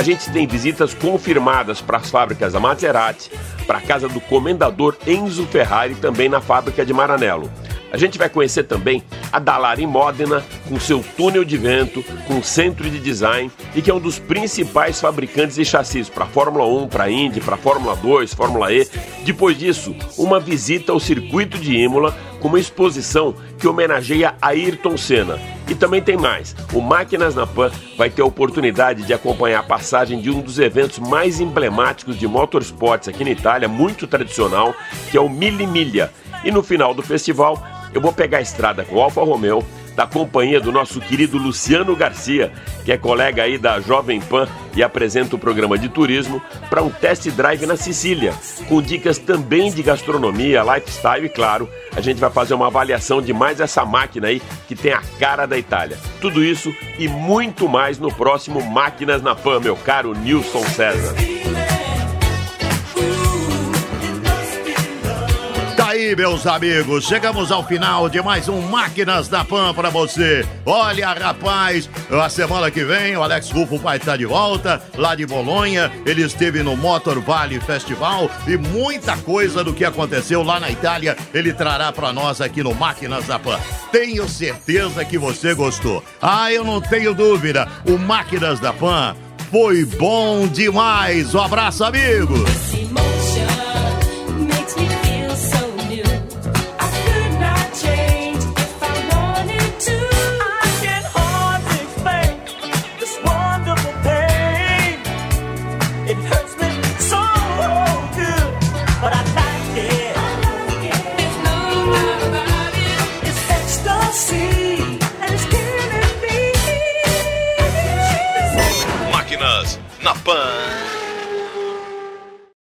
A 0.00 0.02
gente 0.02 0.30
tem 0.30 0.46
visitas 0.46 0.94
confirmadas 0.94 1.82
para 1.82 1.98
as 1.98 2.08
fábricas 2.08 2.54
da 2.54 2.58
Maserati, 2.58 3.30
para 3.66 3.76
a 3.76 3.82
casa 3.82 4.08
do 4.08 4.18
comendador 4.18 4.96
Enzo 5.06 5.44
Ferrari, 5.44 5.94
também 5.94 6.26
na 6.26 6.40
fábrica 6.40 6.86
de 6.86 6.94
Maranello. 6.94 7.52
A 7.92 7.98
gente 7.98 8.16
vai 8.16 8.30
conhecer 8.30 8.64
também 8.64 9.02
a 9.30 9.38
Dallara 9.38 9.78
em 9.78 9.86
Modena, 9.86 10.42
com 10.66 10.80
seu 10.80 11.04
túnel 11.18 11.44
de 11.44 11.58
vento, 11.58 12.02
com 12.26 12.42
centro 12.42 12.88
de 12.88 12.98
design 12.98 13.50
e 13.74 13.82
que 13.82 13.90
é 13.90 13.94
um 13.94 14.00
dos 14.00 14.18
principais 14.18 14.98
fabricantes 14.98 15.56
de 15.56 15.66
chassis 15.66 16.08
para 16.08 16.24
Fórmula 16.24 16.64
1, 16.64 16.88
para 16.88 17.10
Indy, 17.10 17.42
para 17.42 17.58
Fórmula 17.58 17.94
2, 17.94 18.32
Fórmula 18.32 18.72
E. 18.72 18.88
Depois 19.26 19.58
disso, 19.58 19.94
uma 20.16 20.40
visita 20.40 20.92
ao 20.92 20.98
circuito 20.98 21.58
de 21.58 21.76
Imola 21.76 22.16
com 22.40 22.48
uma 22.48 22.58
exposição 22.58 23.34
que 23.58 23.68
homenageia 23.68 24.34
Ayrton 24.40 24.96
Senna. 24.96 25.38
E 25.70 25.74
também 25.76 26.02
tem 26.02 26.16
mais. 26.16 26.56
O 26.72 26.80
Máquinas 26.80 27.36
na 27.36 27.46
Pan 27.46 27.70
vai 27.96 28.10
ter 28.10 28.22
a 28.22 28.26
oportunidade 28.26 29.04
de 29.04 29.14
acompanhar 29.14 29.60
a 29.60 29.62
passagem 29.62 30.20
de 30.20 30.28
um 30.28 30.40
dos 30.40 30.58
eventos 30.58 30.98
mais 30.98 31.40
emblemáticos 31.40 32.18
de 32.18 32.26
motorsports 32.26 33.08
aqui 33.08 33.22
na 33.22 33.30
Itália, 33.30 33.68
muito 33.68 34.08
tradicional, 34.08 34.74
que 35.12 35.16
é 35.16 35.20
o 35.20 35.28
Mille 35.28 35.68
Miglia. 35.68 36.10
E 36.44 36.50
no 36.50 36.60
final 36.60 36.92
do 36.92 37.02
festival, 37.02 37.62
eu 37.94 38.00
vou 38.00 38.12
pegar 38.12 38.38
a 38.38 38.42
estrada 38.42 38.84
com 38.84 38.96
o 38.96 39.00
Alfa 39.00 39.22
Romeo, 39.22 39.64
da 39.94 40.06
companhia 40.06 40.60
do 40.60 40.72
nosso 40.72 41.00
querido 41.00 41.38
Luciano 41.38 41.94
Garcia, 41.96 42.52
que 42.84 42.92
é 42.92 42.96
colega 42.96 43.42
aí 43.42 43.58
da 43.58 43.80
Jovem 43.80 44.20
Pan 44.20 44.48
e 44.74 44.82
apresenta 44.82 45.36
o 45.36 45.38
programa 45.38 45.76
de 45.78 45.88
turismo, 45.88 46.40
para 46.68 46.82
um 46.82 46.90
test 46.90 47.28
drive 47.30 47.66
na 47.66 47.76
Sicília, 47.76 48.32
com 48.68 48.80
dicas 48.80 49.18
também 49.18 49.70
de 49.70 49.82
gastronomia, 49.82 50.62
lifestyle 50.62 51.26
e, 51.26 51.28
claro, 51.28 51.68
a 51.94 52.00
gente 52.00 52.20
vai 52.20 52.30
fazer 52.30 52.54
uma 52.54 52.68
avaliação 52.68 53.20
de 53.20 53.32
mais 53.32 53.60
essa 53.60 53.84
máquina 53.84 54.28
aí 54.28 54.40
que 54.68 54.74
tem 54.74 54.92
a 54.92 55.02
cara 55.18 55.46
da 55.46 55.58
Itália. 55.58 55.98
Tudo 56.20 56.44
isso 56.44 56.74
e 56.98 57.08
muito 57.08 57.68
mais 57.68 57.98
no 57.98 58.12
próximo 58.12 58.60
Máquinas 58.62 59.22
na 59.22 59.34
Pan, 59.34 59.60
meu 59.60 59.76
caro 59.76 60.14
Nilson 60.14 60.64
César. 60.64 61.14
Aí, 66.00 66.16
meus 66.16 66.46
amigos, 66.46 67.04
chegamos 67.04 67.52
ao 67.52 67.62
final 67.62 68.08
de 68.08 68.22
mais 68.22 68.48
um 68.48 68.62
Máquinas 68.62 69.28
da 69.28 69.44
Pan 69.44 69.74
para 69.74 69.90
você. 69.90 70.46
Olha, 70.64 71.12
rapaz, 71.12 71.90
a 72.10 72.28
semana 72.28 72.70
que 72.70 72.82
vem 72.84 73.16
o 73.16 73.22
Alex 73.22 73.50
Rufo 73.50 73.76
vai 73.76 73.98
estar 73.98 74.16
de 74.16 74.24
volta 74.24 74.82
lá 74.96 75.14
de 75.14 75.26
Bolonha. 75.26 75.92
Ele 76.06 76.22
esteve 76.22 76.62
no 76.62 76.74
Motor 76.74 77.20
Valley 77.20 77.60
Festival 77.60 78.30
e 78.46 78.56
muita 78.56 79.14
coisa 79.18 79.62
do 79.62 79.74
que 79.74 79.84
aconteceu 79.84 80.42
lá 80.42 80.58
na 80.58 80.70
Itália 80.70 81.16
ele 81.34 81.52
trará 81.52 81.92
para 81.92 82.12
nós 82.12 82.40
aqui 82.40 82.62
no 82.62 82.74
Máquinas 82.74 83.26
da 83.26 83.38
Pan. 83.38 83.58
Tenho 83.92 84.26
certeza 84.26 85.04
que 85.04 85.18
você 85.18 85.52
gostou. 85.52 86.02
Ah, 86.20 86.50
eu 86.50 86.64
não 86.64 86.80
tenho 86.80 87.12
dúvida. 87.14 87.68
O 87.86 87.98
Máquinas 87.98 88.58
da 88.58 88.72
Pan 88.72 89.14
foi 89.50 89.84
bom 89.84 90.46
demais. 90.46 91.34
Um 91.34 91.40
abraço, 91.40 91.84
amigos. 91.84 92.69